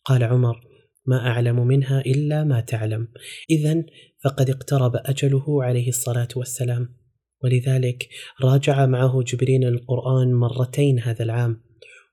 قال 0.05 0.23
عمر 0.23 0.61
ما 1.05 1.27
أعلم 1.27 1.67
منها 1.67 2.01
إلا 2.01 2.43
ما 2.43 2.61
تعلم. 2.61 3.07
إذا 3.49 3.83
فقد 4.23 4.49
اقترب 4.49 4.91
أجله 4.95 5.63
عليه 5.63 5.89
الصلاة 5.89 6.27
والسلام. 6.35 6.95
ولذلك 7.43 8.09
راجع 8.43 8.85
معه 8.85 9.23
جبريل 9.23 9.63
القرآن 9.67 10.33
مرتين 10.33 10.99
هذا 10.99 11.23
العام. 11.23 11.68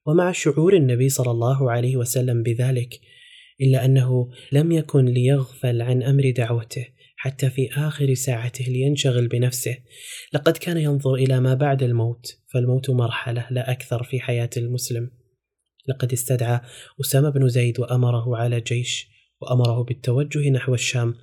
ومع 0.07 0.33
شعور 0.33 0.77
النبي 0.77 1.09
صلى 1.09 1.31
الله 1.31 1.71
عليه 1.71 1.97
وسلم 1.97 2.43
بذلك 2.43 3.01
إلا 3.61 3.85
أنه 3.85 4.31
لم 4.53 4.73
يكن 4.73 5.05
ليغفل 5.05 5.83
عن 5.83 6.03
أمر 6.03 6.31
دعوته 6.31 6.87
حتى 7.17 7.51
في 7.51 7.69
آخر 7.77 8.15
ساعته 8.15 8.65
لينشغل 8.65 9.29
بنفسه. 9.29 9.77
لقد 10.33 10.57
كان 10.57 10.79
ينظر 10.79 11.15
إلى 11.15 11.41
ما 11.41 11.55
بعد 11.55 11.83
الموت 11.83 12.27
فالموت 12.53 12.91
مرحلة 12.91 13.47
لا 13.51 13.71
أكثر 13.71 14.03
في 14.03 14.21
حياة 14.21 14.51
المسلم. 14.57 15.11
لقد 15.89 16.13
استدعى 16.13 16.61
أسامة 17.01 17.31
بن 17.31 17.49
زيد 17.49 17.81
وأمره 17.81 18.37
على 18.37 18.61
جيش 18.61 19.09
وأمره 19.41 19.85
بالتوجه 19.85 20.51
نحو 20.51 20.75
الشام 20.75 21.15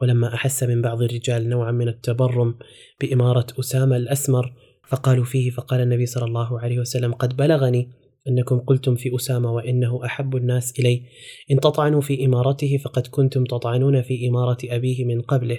ولما 0.00 0.34
أحس 0.34 0.62
من 0.62 0.82
بعض 0.82 1.02
الرجال 1.02 1.48
نوعا 1.48 1.72
من 1.72 1.88
التبرم 1.88 2.58
بإمارة 3.00 3.46
أسامة 3.60 3.96
الأسمر 3.96 4.52
فقالوا 4.88 5.24
فيه 5.24 5.50
فقال 5.50 5.80
النبي 5.80 6.06
صلى 6.06 6.24
الله 6.24 6.60
عليه 6.60 6.78
وسلم 6.78 7.12
قد 7.12 7.36
بلغني 7.36 7.90
أنكم 8.28 8.58
قلتم 8.58 8.94
في 8.94 9.16
أسامة 9.16 9.52
وإنه 9.52 10.04
أحب 10.04 10.36
الناس 10.36 10.80
إلي. 10.80 11.02
إن 11.50 11.60
تطعنوا 11.60 12.00
في 12.00 12.24
إمارته 12.24 12.76
فقد 12.84 13.06
كنتم 13.06 13.44
تطعنون 13.44 14.02
في 14.02 14.28
إمارة 14.28 14.58
أبيه 14.64 15.04
من 15.04 15.20
قبله. 15.20 15.58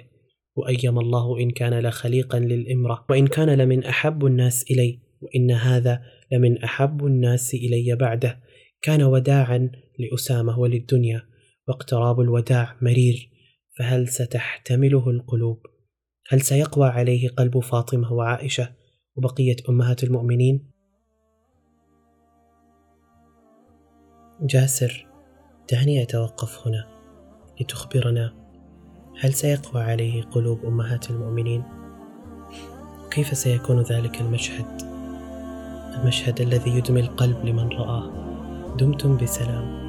وأيم 0.55 0.99
الله 0.99 1.39
إن 1.39 1.51
كان 1.51 1.79
لخليقا 1.79 2.39
للإمرة. 2.39 3.05
وإن 3.09 3.27
كان 3.27 3.49
لمن 3.49 3.83
أحب 3.83 4.25
الناس 4.25 4.65
إلي. 4.71 4.99
وإن 5.21 5.51
هذا 5.51 6.01
لمن 6.31 6.63
أحب 6.63 7.05
الناس 7.05 7.53
إلي 7.53 7.95
بعده. 7.95 8.39
كان 8.81 9.03
وداعا 9.03 9.71
لأسامة 9.99 10.59
وللدنيا. 10.59 11.21
واقتراب 11.67 12.19
الوداع 12.19 12.77
مرير. 12.81 13.29
فهل 13.79 14.07
ستحتمله 14.07 15.09
القلوب؟ 15.09 15.59
هل 16.27 16.41
سيقوى 16.41 16.87
عليه 16.87 17.29
قلب 17.29 17.59
فاطمة 17.59 18.13
وعائشة؟ 18.13 18.69
وبقية 19.15 19.55
أمهات 19.69 20.03
المؤمنين؟ 20.03 20.71
جاسر 24.41 25.07
دعني 25.71 26.03
أتوقف 26.03 26.67
هنا 26.67 26.85
لتخبرنا 27.61 28.33
هل 29.19 29.33
سيقوى 29.33 29.81
عليه 29.81 30.23
قلوب 30.23 30.65
أمهات 30.65 31.09
المؤمنين؟ 31.09 31.63
كيف 33.11 33.37
سيكون 33.37 33.81
ذلك 33.81 34.21
المشهد؟ 34.21 34.81
المشهد 35.95 36.41
الذي 36.41 36.77
يدمي 36.77 36.99
القلب 36.99 37.45
لمن 37.45 37.69
رآه 37.69 38.11
دمتم 38.77 39.17
بسلام 39.17 39.88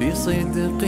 بصدق 0.00 0.82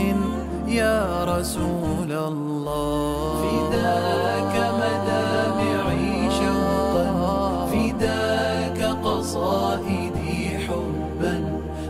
يا 0.67 1.23
رسول 1.23 2.11
الله. 2.11 3.41
فداك 3.41 4.55
مدامعي 4.81 6.29
شوقا 6.39 7.67
فداك 7.71 8.79
قصائدي 9.03 10.57
حبا 10.67 11.35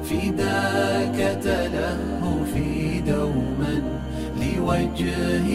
فداك 0.03 1.17
تلهفي 1.43 3.01
دوما. 3.01 3.75
لوجه 4.41 5.51